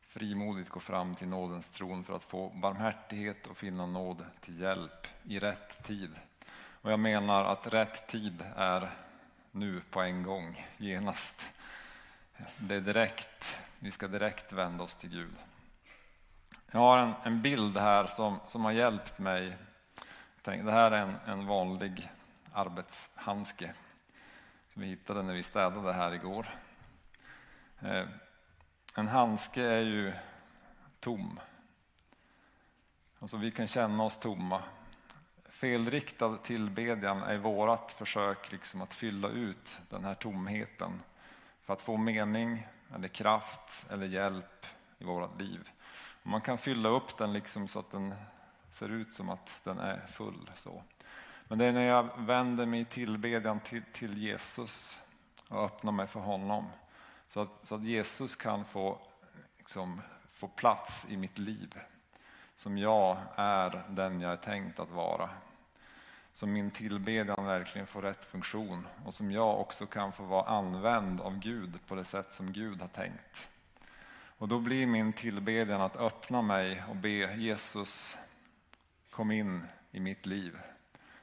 Frimodigt 0.00 0.70
gå 0.70 0.80
fram 0.80 1.14
till 1.14 1.28
nådens 1.28 1.70
tron 1.70 2.04
för 2.04 2.16
att 2.16 2.24
få 2.24 2.48
barmhärtighet 2.48 3.46
och 3.46 3.56
finna 3.56 3.86
nåd 3.86 4.24
till 4.40 4.60
hjälp 4.60 5.06
i 5.22 5.38
rätt 5.38 5.84
tid. 5.84 6.10
Och 6.52 6.92
jag 6.92 7.00
menar 7.00 7.44
att 7.44 7.66
rätt 7.66 8.06
tid 8.06 8.44
är 8.56 8.90
nu 9.50 9.82
på 9.90 10.00
en 10.00 10.22
gång, 10.22 10.66
genast. 10.76 11.48
Det 12.56 12.74
är 12.74 12.80
direkt, 12.80 13.62
vi 13.78 13.90
ska 13.90 14.08
direkt 14.08 14.52
vända 14.52 14.84
oss 14.84 14.94
till 14.94 15.10
Gud. 15.10 15.34
Jag 16.70 16.80
har 16.80 16.98
en, 16.98 17.12
en 17.22 17.42
bild 17.42 17.76
här 17.76 18.06
som, 18.06 18.40
som 18.46 18.64
har 18.64 18.72
hjälpt 18.72 19.18
mig. 19.18 19.56
Tänk, 20.42 20.64
det 20.64 20.72
här 20.72 20.90
är 20.90 21.02
en, 21.02 21.16
en 21.26 21.46
vanlig 21.46 22.10
arbetshandske 22.52 23.74
som 24.72 24.82
vi 24.82 24.88
hittade 24.88 25.22
när 25.22 25.34
vi 25.34 25.42
städade 25.42 25.92
här 25.92 26.14
igår. 26.14 26.46
Eh, 27.80 28.06
en 28.94 29.08
handske 29.08 29.62
är 29.62 29.82
ju 29.82 30.12
tom. 31.00 31.40
Alltså 33.18 33.36
vi 33.36 33.50
kan 33.50 33.66
känna 33.66 34.04
oss 34.04 34.18
tomma. 34.18 34.62
Felriktad 35.48 36.36
tillbedjan 36.36 37.22
är 37.22 37.38
vårt 37.38 37.90
försök 37.90 38.52
liksom 38.52 38.82
att 38.82 38.94
fylla 38.94 39.28
ut 39.28 39.78
den 39.88 40.04
här 40.04 40.14
tomheten 40.14 41.02
för 41.62 41.72
att 41.72 41.82
få 41.82 41.96
mening, 41.96 42.66
eller 42.94 43.08
kraft 43.08 43.86
eller 43.90 44.06
hjälp 44.06 44.66
i 44.98 45.04
vårt 45.04 45.40
liv. 45.40 45.70
Man 46.22 46.40
kan 46.40 46.58
fylla 46.58 46.88
upp 46.88 47.16
den 47.16 47.32
liksom 47.32 47.68
så 47.68 47.78
att 47.78 47.90
den 47.90 48.14
ser 48.70 48.88
ut 48.88 49.14
som 49.14 49.28
att 49.28 49.60
den 49.64 49.78
är 49.78 50.06
full. 50.06 50.50
Så. 50.54 50.82
Men 51.50 51.58
det 51.58 51.64
är 51.64 51.72
när 51.72 51.86
jag 51.86 52.08
vänder 52.16 52.66
mig 52.66 52.80
i 52.80 52.84
tillbedjan 52.84 53.60
till, 53.60 53.82
till 53.92 54.18
Jesus 54.18 54.98
och 55.48 55.64
öppnar 55.64 55.92
mig 55.92 56.06
för 56.06 56.20
honom. 56.20 56.66
Så 57.28 57.40
att, 57.40 57.48
så 57.62 57.74
att 57.74 57.84
Jesus 57.84 58.36
kan 58.36 58.64
få, 58.64 58.98
liksom, 59.58 60.00
få 60.32 60.48
plats 60.48 61.06
i 61.08 61.16
mitt 61.16 61.38
liv. 61.38 61.78
Som 62.54 62.78
jag 62.78 63.16
är 63.36 63.82
den 63.88 64.20
jag 64.20 64.32
är 64.32 64.36
tänkt 64.36 64.80
att 64.80 64.90
vara. 64.90 65.30
Som 66.32 66.52
min 66.52 66.70
tillbedjan 66.70 67.44
verkligen 67.46 67.86
får 67.86 68.02
rätt 68.02 68.24
funktion 68.24 68.86
och 69.04 69.14
som 69.14 69.32
jag 69.32 69.60
också 69.60 69.86
kan 69.86 70.12
få 70.12 70.22
vara 70.22 70.48
använd 70.48 71.20
av 71.20 71.38
Gud 71.38 71.86
på 71.86 71.94
det 71.94 72.04
sätt 72.04 72.32
som 72.32 72.52
Gud 72.52 72.80
har 72.80 72.88
tänkt. 72.88 73.48
Och 74.38 74.48
då 74.48 74.58
blir 74.58 74.86
min 74.86 75.12
tillbedjan 75.12 75.80
att 75.80 75.96
öppna 75.96 76.42
mig 76.42 76.82
och 76.88 76.96
be 76.96 77.34
Jesus 77.36 78.18
kom 79.10 79.30
in 79.30 79.64
i 79.90 80.00
mitt 80.00 80.26
liv. 80.26 80.58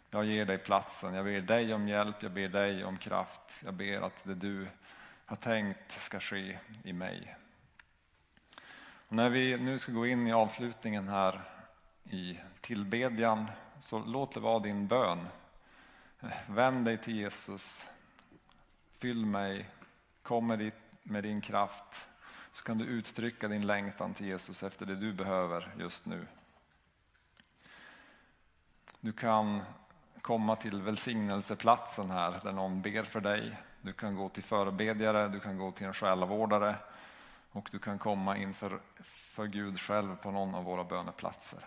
Jag 0.10 0.26
ger 0.26 0.46
dig 0.46 0.58
platsen, 0.58 1.14
jag 1.14 1.26
ber 1.26 1.42
dig 1.42 1.74
om 1.74 1.88
hjälp, 1.88 2.24
jag 2.24 2.32
ber 2.32 2.48
dig 2.48 2.86
om 2.86 2.98
kraft. 2.98 3.62
Jag 3.66 3.74
ber 3.74 4.02
att 4.02 4.24
det 4.24 4.36
du 4.36 4.68
har 5.26 5.38
tänkt 5.38 5.92
ska 5.92 6.20
ske 6.20 6.60
i 6.84 6.94
mig. 6.94 7.36
Och 9.08 9.16
när 9.16 9.30
vi 9.30 9.58
nu 9.58 9.80
ska 9.80 9.92
gå 9.92 10.08
in 10.08 10.28
i 10.28 10.34
avslutningen 10.34 11.08
här 11.08 11.42
i 12.10 12.40
tillbedjan, 12.62 13.46
så 13.80 14.00
låt 14.00 14.34
det 14.34 14.40
vara 14.40 14.60
din 14.60 14.88
bön. 14.88 15.28
Vänd 16.48 16.86
dig 16.86 16.98
till 16.98 17.16
Jesus, 17.16 17.88
fyll 18.98 19.26
mig, 19.26 19.70
kom 20.22 20.72
med 21.04 21.24
din 21.24 21.42
kraft, 21.42 22.08
så 22.52 22.64
kan 22.64 22.78
du 22.78 22.86
uttrycka 22.86 23.48
din 23.48 23.68
längtan 23.68 24.14
till 24.14 24.26
Jesus 24.26 24.64
efter 24.64 24.86
det 24.86 24.96
du 24.96 25.14
behöver 25.14 25.74
just 25.80 26.06
nu. 26.06 26.28
Du 29.00 29.14
kan 29.14 29.64
komma 30.28 30.56
till 30.56 30.82
välsignelseplatsen 30.82 32.12
här 32.12 32.40
där 32.44 32.52
någon 32.52 32.82
ber 32.82 33.04
för 33.04 33.22
dig. 33.22 33.58
Du 33.82 33.94
kan 33.94 34.16
gå 34.16 34.30
till 34.30 34.44
förebedjare, 34.44 35.28
du 35.28 35.40
kan 35.40 35.58
gå 35.58 35.72
till 35.72 35.86
en 35.86 35.94
själavårdare 35.94 36.76
och 37.52 37.70
du 37.72 37.80
kan 37.80 38.00
komma 38.00 38.38
inför 38.38 38.80
för 39.04 39.46
Gud 39.46 39.80
själv 39.80 40.16
på 40.16 40.32
någon 40.32 40.56
av 40.56 40.64
våra 40.64 40.84
böneplatser. 40.84 41.60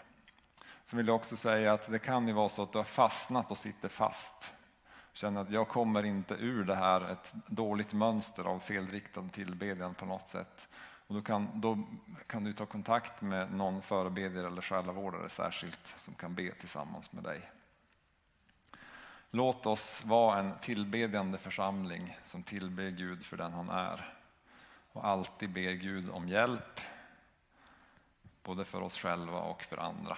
Så 0.85 0.97
vill 0.97 1.07
jag 1.07 1.17
också 1.17 1.37
säga 1.37 1.73
att 1.73 1.91
det 1.91 1.99
kan 1.99 2.29
ju 2.29 2.33
vara 2.33 2.49
så 2.49 2.63
att 2.63 2.73
du 2.73 2.79
har 2.79 2.85
fastnat 2.85 3.51
och 3.51 3.59
sitter 3.59 3.89
fast. 3.89 4.55
Känner 5.13 5.41
att 5.41 5.51
jag 5.51 5.69
kommer 5.69 6.03
inte 6.03 6.35
ur 6.35 6.65
det 6.65 6.77
här, 6.77 7.13
ett 7.13 7.33
dåligt 7.47 7.93
mönster 7.93 8.45
av 8.45 8.59
felriktad 8.59 9.29
tillbedjan 9.33 9.95
på 9.95 10.07
något 10.07 10.29
sätt. 10.29 10.69
Och 11.07 11.15
då, 11.15 11.23
kan, 11.23 11.49
då 11.55 11.79
kan 12.27 12.45
du 12.45 12.53
ta 12.53 12.67
kontakt 12.67 13.23
med 13.23 13.53
någon 13.53 13.83
förebedjare 13.83 14.47
eller 14.47 14.63
själavårdare 14.63 15.29
särskilt 15.29 15.95
som 15.97 16.15
kan 16.15 16.35
be 16.35 16.53
tillsammans 16.55 17.13
med 17.13 17.25
dig. 17.25 17.51
Låt 19.33 19.67
oss 19.67 20.05
vara 20.05 20.39
en 20.39 20.59
tillbedjande 20.59 21.39
församling 21.39 22.17
som 22.25 22.43
tillber 22.43 22.91
Gud 22.91 23.25
för 23.25 23.37
den 23.37 23.53
han 23.53 23.69
är 23.69 24.15
och 24.93 25.07
alltid 25.07 25.51
ber 25.51 25.73
Gud 25.73 26.11
om 26.11 26.29
hjälp 26.29 26.81
både 28.43 28.65
för 28.65 28.81
oss 28.81 28.99
själva 28.99 29.39
och 29.41 29.63
för 29.63 29.77
andra. 29.77 30.17